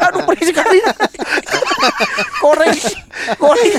[0.00, 0.80] aduh perih sekali
[2.42, 2.78] koreng
[3.38, 3.72] koreng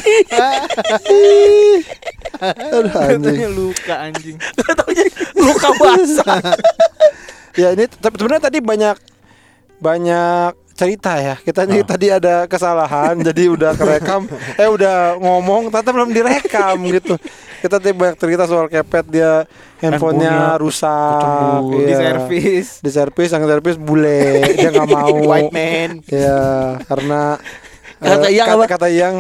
[2.39, 3.38] Aduh anjing.
[3.52, 4.38] Luka anjing
[5.36, 6.39] luka basah
[7.58, 8.95] Ya ini tapi sebenarnya tadi banyak
[9.80, 11.36] banyak cerita ya.
[11.36, 17.20] Kita nih tadi ada kesalahan jadi udah kerekam eh udah ngomong ternyata belum direkam gitu.
[17.60, 19.43] Kita tadi banyak cerita soal kepet dia
[19.84, 21.84] handphonenya rusak iya.
[21.84, 25.12] Di servis Di servis yang servis bule dia nggak mau.
[25.12, 25.89] White man.
[26.08, 27.36] Ya, karena
[28.00, 29.16] Kata eh, Iyang kata, kata yang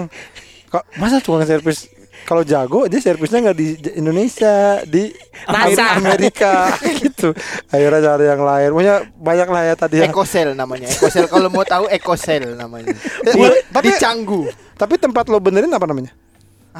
[0.65, 1.89] kok masa tukang servis
[2.21, 5.09] kalau jago dia servisnya nggak di Indonesia di
[5.47, 5.97] NASA.
[5.97, 6.69] Amerika.
[7.01, 7.33] Gitu.
[7.67, 8.69] Akhirnya cari yang lain.
[8.69, 10.05] Punya banyak lah ya tadi ya.
[10.05, 10.85] Ecosel namanya.
[10.87, 12.93] Ecosel kalau mau tahu Ecosel namanya.
[13.25, 13.39] Di,
[13.73, 14.45] tapi- di Canggu.
[14.75, 16.13] tapi tempat lo benerin apa namanya?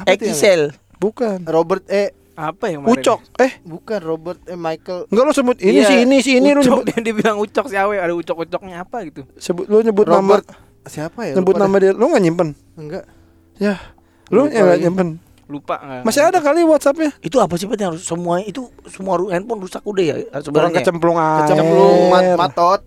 [0.06, 0.62] Yang- Ekisel
[0.96, 1.42] bukan.
[1.42, 3.02] Robert eh Apa yang kemarin?
[3.02, 3.20] Ucok.
[3.36, 3.52] Eh.
[3.60, 5.04] bukan Robert eh Michael.
[5.10, 7.36] Enggak lo sebut ini Iya, sih ini sih ini lo Ucok, nyebut dia, dia bilang
[7.36, 7.96] ucok si Awe.
[7.98, 9.28] Ada ucok-ucoknya apa gitu?
[9.34, 10.46] Sebut lo nyebut Robert.
[10.46, 11.38] nama siapa ya?
[11.38, 11.94] nyebut nama dia.
[11.94, 12.48] Lo nggak nyimpen?
[12.74, 13.04] Enggak.
[13.62, 13.78] ya.
[14.26, 14.84] Lupa yang nggak lagi.
[14.84, 15.08] nyimpen?
[15.50, 16.02] Lupa nggak?
[16.06, 17.10] masih ada kali WhatsAppnya.
[17.22, 20.78] Itu apa sih Pat, yang harus semua itu semua handphone rusak udah ya orang sebenarnya?
[20.82, 21.38] Kecemplung air.
[21.46, 22.82] Kecemplung mat matot.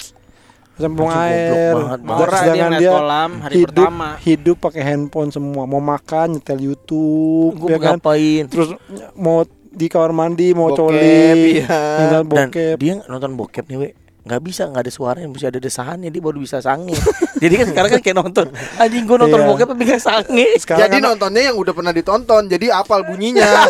[0.74, 1.74] kecemplung air.
[2.02, 4.10] Maura dia ngeliat kolam hari hidup pertama.
[4.26, 5.64] hidup pakai handphone semua.
[5.70, 8.00] Mau makan nyetel YouTube gue ya kan?
[8.02, 8.44] ngapain?
[8.50, 8.74] Terus
[9.14, 11.82] mau di kamar mandi mau Bokep, coli iya.
[11.98, 12.78] nyetel dan bokep.
[12.78, 13.90] dia nonton bokep nih we
[14.24, 16.96] nggak bisa nggak ada suaranya mesti ada desahannya dia baru bisa sange
[17.44, 18.48] jadi kan sekarang kan kayak nonton
[18.78, 19.48] anjing gue nonton Iya.
[19.48, 23.44] bokep tapi nggak sange sekarang jadi karena, nontonnya yang udah pernah ditonton, jadi apal bunyinya.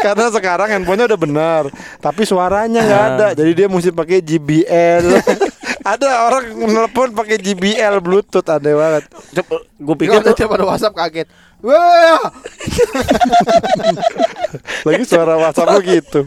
[0.00, 1.62] karena sekarang handphonenya udah benar
[2.00, 3.10] tapi suaranya nggak Ah.
[3.12, 5.06] ada jadi dia mesti pakai JBL
[5.92, 9.04] ada orang nelpon pakai JBL Bluetooth aneh banget
[9.76, 11.28] gue Pikir tuh pada WhatsApp kaget.
[11.60, 12.32] Wah,
[14.82, 16.24] lagi suara WhatsApp gitu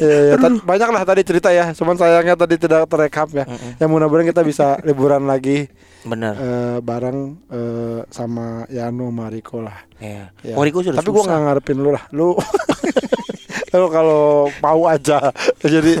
[0.00, 3.44] ya, ya, banyak lah tadi cerita ya cuman sayangnya tadi tidak terekam ya
[3.78, 5.70] yang mudah-mudahan kita bisa liburan lagi
[6.02, 7.18] benar eh, bareng
[7.50, 10.34] eh, sama Yano Mariko lah ya.
[10.42, 10.54] Ya.
[10.58, 11.30] Oh, Riko sudah Tapi gua susah.
[11.30, 12.04] nggak ngarepin lu lah.
[12.10, 12.34] Lu
[13.72, 15.32] Lu kalau mau aja.
[15.62, 15.96] Jadi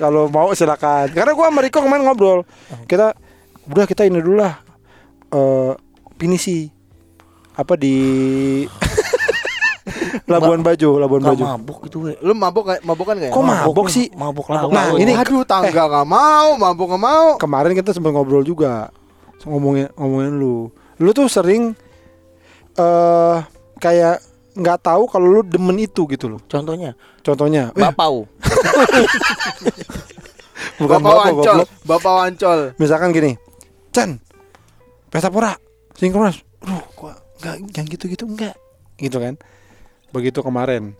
[0.00, 1.12] kalau mau silakan.
[1.12, 2.40] Karena gua sama Riko kemarin ngobrol.
[2.88, 3.12] Kita
[3.68, 4.56] udah kita ini dulu lah.
[5.34, 5.72] Eh
[6.16, 6.70] pinisi
[7.52, 7.96] apa di
[10.26, 11.44] Labuan Bajo, Labuan Nggak Bajo.
[11.46, 13.32] mabuk gitu we lu mabok gak- mabokan gak ya?
[13.32, 14.06] Kok mabok sih?
[14.12, 14.68] mabuk Mabok.
[14.68, 17.26] lah Nah, ini Aduh, tangga nggak mau, mabok nggak mau.
[17.36, 18.92] kemarin kita sempat ngobrol juga
[19.42, 20.68] ngomongin ngomongin lu.
[20.96, 21.72] Lu tuh sering
[22.72, 23.36] eh
[23.76, 24.20] kayak
[24.52, 26.40] nggak tahu kalau lu demen itu gitu loh.
[26.42, 28.28] contohnya Contohnya, eh, bapau
[30.74, 31.58] bukan Bapak bapak, Wancol.
[31.84, 32.58] Bapak Wancol.
[32.76, 33.32] misalkan gini
[33.90, 34.18] Chan
[35.08, 35.54] pesta pora
[35.94, 38.54] sinkronis Duh gua nggak yang gitu-gitu enggak
[38.96, 39.34] gitu kan
[40.12, 40.92] begitu kemarin.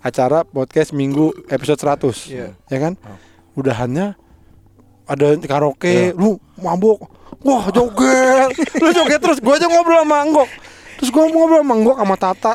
[0.00, 2.48] Acara podcast minggu episode 100 Iya.
[2.72, 2.94] ya kan?
[3.52, 4.16] Udahannya
[5.04, 7.04] ada karaoke lu mabuk.
[7.40, 8.52] Wah joget.
[8.80, 10.48] Lu joget terus gua aja ngobrol sama Anggok.
[11.00, 12.52] Terus gua ngobrol sama Anggok sama Tata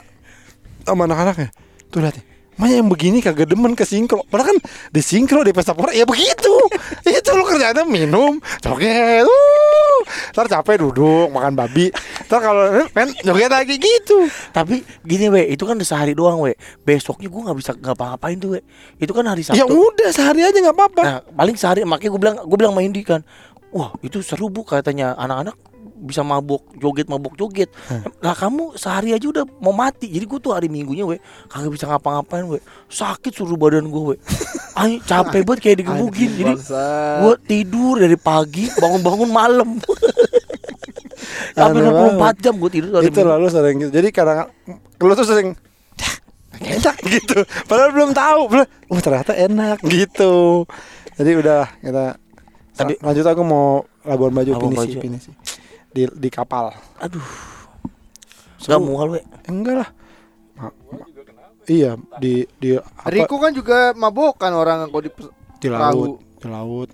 [0.85, 1.49] sama anak-anaknya.
[1.89, 2.25] Tuh lihat nih
[2.55, 4.57] Makanya yang begini kagak demen ke sinkro Padahal kan
[4.91, 6.53] di sinkro di pesta pora ya begitu.
[7.03, 9.27] Itu lu kerjanya minum Joget.
[9.27, 9.85] Uh,
[10.31, 11.89] Ntar capek duduk makan babi.
[12.29, 14.29] Ntar kalau kan joget lagi gitu.
[14.53, 16.53] Tapi gini we itu kan udah sehari doang we.
[16.85, 18.61] Besoknya gue nggak bisa ngapa-ngapain tuh we.
[19.01, 19.59] Itu kan hari sabtu.
[19.59, 21.01] Ya udah sehari aja nggak apa-apa.
[21.01, 23.25] Nah, paling sehari makanya gue bilang gue bilang main di kan.
[23.75, 25.57] Wah, itu seru Bu katanya anak-anak
[25.97, 27.71] bisa mabok joget mabok joget.
[28.19, 30.05] Nah kamu sehari aja udah mau mati.
[30.05, 31.17] Jadi gue tuh hari minggunya we
[31.47, 32.59] kagak bisa ngapa-ngapain we.
[32.85, 34.19] Sakit seluruh badan gue.
[34.73, 36.29] Ay, capek banget kayak digebukin.
[36.35, 36.53] Jadi
[37.17, 39.69] gue tidur dari pagi bangun-bangun malam.
[41.55, 42.37] Sampai Aneh banget.
[42.37, 44.51] 24 jam gue tidur Itu lalu sering gitu Jadi kadang
[44.99, 45.55] Lu tuh sering
[45.95, 46.13] "Dah,
[46.59, 50.67] Enak gitu Padahal belum tahu belum, Oh ternyata enak gitu
[51.15, 52.19] Jadi udah kita
[52.75, 53.65] Tapi- lanjut aku mau
[54.03, 54.99] Labuan Bajo Bajo.
[54.99, 55.31] pinisi
[55.95, 56.75] di di kapal.
[56.99, 57.23] Aduh.
[58.59, 59.19] Gak mual we.
[59.47, 59.89] Enggak lah.
[60.53, 61.07] Ma- ma-
[61.65, 65.09] iya di di apa Riko kan juga mabokan orang kalau di
[65.57, 65.81] di perahu.
[65.81, 66.89] laut di laut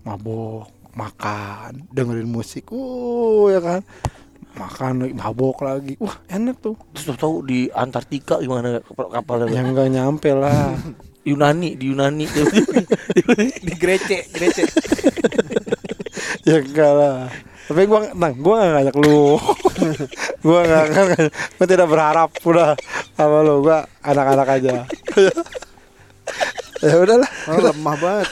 [0.00, 3.80] mabok makan dengerin musik uh ya kan
[4.54, 9.52] makan lagi, mabok lagi wah enak tuh Terus tahu di Antartika gimana kapal kapalnya?
[9.52, 10.72] yang enggak nyampe lah
[11.28, 12.24] Yunani di Yunani.
[13.66, 14.64] di Grece, Grece.
[16.48, 17.28] ya enggak lah
[17.64, 19.40] Tapi gua nang, gua gak ngajak lu.
[20.44, 21.06] gua gak, gak,
[21.56, 22.76] gua tidak berharap udah
[23.16, 23.64] sama lu.
[23.64, 24.74] Gua anak-anak aja.
[26.84, 27.30] ya udahlah.
[27.48, 28.28] Oh, lemah banget.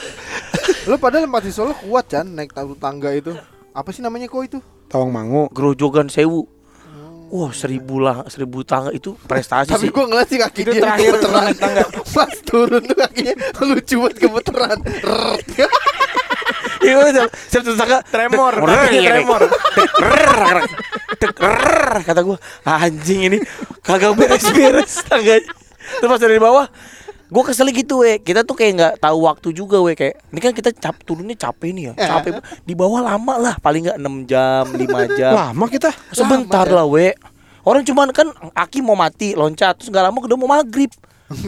[0.85, 3.33] Lu padahal mati Solo kuat kan naik tangga tangga itu.
[3.73, 4.59] Apa sih namanya kok itu?
[4.85, 5.49] Tawang Mangu.
[5.49, 6.45] Grojogan Sewu.
[7.33, 9.93] Wah seribu lah seribu tangga itu prestasi Tapi sih.
[9.95, 11.85] gua ngeliat sih kaki Itu dia terakhir naik tangga.
[12.13, 13.33] Pas turun tuh kakinya
[13.65, 14.77] lucu banget gemeteran.
[16.83, 17.25] Iya.
[17.49, 18.53] Siap tangga Tremor.
[18.59, 19.41] Kakinya tremor.
[21.19, 22.03] Tek, rrrr.
[22.03, 23.37] kata gua anjing ini
[23.79, 25.47] kagak beres-beres tangganya.
[25.99, 26.67] Terus dari bawah
[27.33, 30.51] Gue kesel gitu we Kita tuh kayak nggak tahu waktu juga we Kayak Ini kan
[30.53, 34.63] kita cap turunnya capek nih ya Capek Di bawah lama lah Paling nggak 6 jam
[34.69, 35.89] 5 jam Lama kita.
[36.13, 37.11] Sebentar lah we
[37.65, 40.93] Orang cuman kan Aki mau mati loncat Terus gak lama udah mau maghrib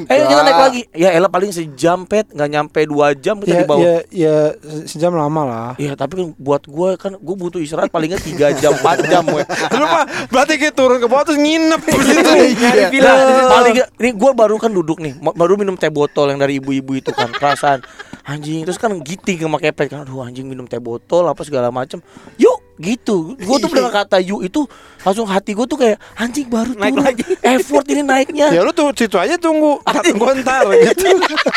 [0.06, 0.82] Eh kita naik lagi.
[0.92, 2.28] Ya elah paling sejam pet.
[2.28, 5.72] Nggak nyampe 2 jam kita Ya, di bawah ya, ya se- sejam lama lah.
[5.76, 9.24] Iya tapi kan buat gue kan gue butuh istirahat paling nggak tiga jam 4 jam
[9.28, 9.46] we.
[9.72, 12.32] Lu mah berarti kita turun ke bawah terus nginep di situ.
[12.58, 12.88] Iya.
[12.90, 13.16] Nah,
[13.52, 15.14] paling ini gue baru kan duduk nih.
[15.18, 17.86] Baru minum teh botol yang dari ibu-ibu itu kan perasaan.
[18.26, 20.02] Anjing terus kan giting sama kepet kan.
[20.02, 22.02] Aduh anjing minum teh botol apa segala macem.
[22.36, 24.68] Yuk gitu gue tuh dengar kata yuk itu
[25.06, 27.24] langsung hati gue tuh kayak anjing baru Naik turun lagi.
[27.56, 29.78] effort ini naiknya Ya lu tuh situ aja tunggu.
[30.18, 31.08] Gua ntar gitu.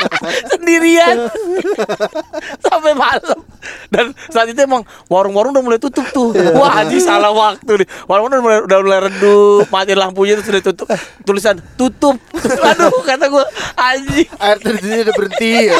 [0.53, 1.27] sendirian
[2.65, 3.41] sampai malam
[3.89, 8.29] dan saat itu emang warung-warung udah mulai tutup tuh wah anjing salah waktu nih warung
[8.31, 10.87] udah mulai udah mulai redup mati lampunya terus udah tutup
[11.25, 12.15] tulisan tutup
[12.63, 13.43] aduh kata gua
[13.75, 15.79] anjing Air terjunnya udah berhenti ya.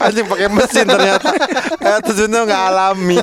[0.00, 1.28] Anjing pakai mesin ternyata.
[1.76, 3.18] Ya terjunnya nggak alami.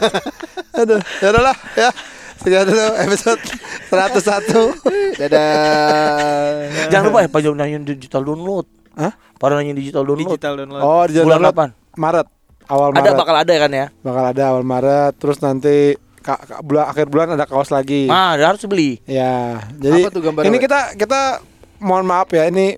[0.74, 1.90] Aduh, ya udahlah ya.
[2.38, 3.42] Sekian dulu episode
[3.88, 5.20] 101.
[5.20, 6.90] Dadah.
[6.90, 9.14] jangan lupa ya Pak Jom nanyain digital download Hah?
[9.36, 10.82] pada nanyain digital download Digital download.
[10.82, 11.70] Oh, di Bulan download kapan?
[11.94, 12.28] Maret.
[12.66, 13.14] Awal ada Maret.
[13.16, 15.76] bakal ada kan ya bakal ada awal Maret terus nanti
[16.18, 18.08] ka, ka- bulan akhir bulan ada kaos lagi.
[18.08, 21.44] nah harus beli Ya, jadi Apa tuh gambarnya, ini kita kita
[21.78, 22.74] mohon maaf ya ini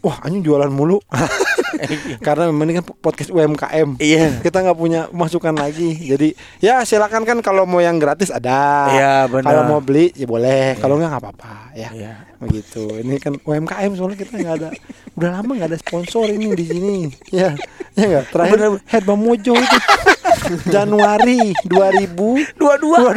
[0.00, 0.96] wah anjing jualan mulu.
[2.26, 3.98] Karena memang ini kan podcast UMKM.
[3.98, 5.96] iya Kita nggak punya masukan lagi.
[6.12, 8.90] Jadi ya silakan kan kalau mau yang gratis ada.
[8.92, 9.48] Iya, benar.
[9.48, 10.78] Kalau mau beli ya boleh.
[10.78, 11.90] Kalau nggak nggak apa-apa ya.
[11.92, 12.14] Iya.
[12.42, 13.02] Begitu.
[13.02, 14.68] Ini kan UMKM soalnya kita nggak ada.
[15.14, 16.96] Udah lama nggak ada sponsor ini di sini.
[17.30, 17.54] Ya,
[17.94, 18.24] ya nggak.
[18.32, 18.70] Terakhir Benar.
[18.88, 19.78] Herba Mojo itu
[20.74, 23.14] Januari 2000 dua-dua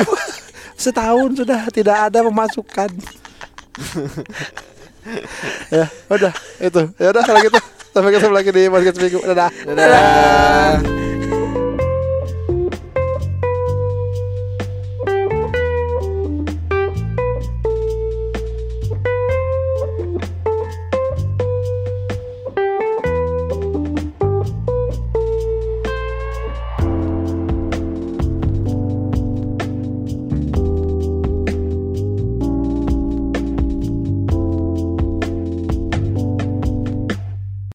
[0.75, 2.91] setahun sudah tidak ada pemasukan.
[5.71, 6.81] ya, udah itu.
[6.99, 7.59] Ya udah kalau gitu.
[7.95, 9.23] Sampai ketemu lagi di podcast minggu.
[9.23, 9.49] Dadah.
[9.71, 11.04] Dadah.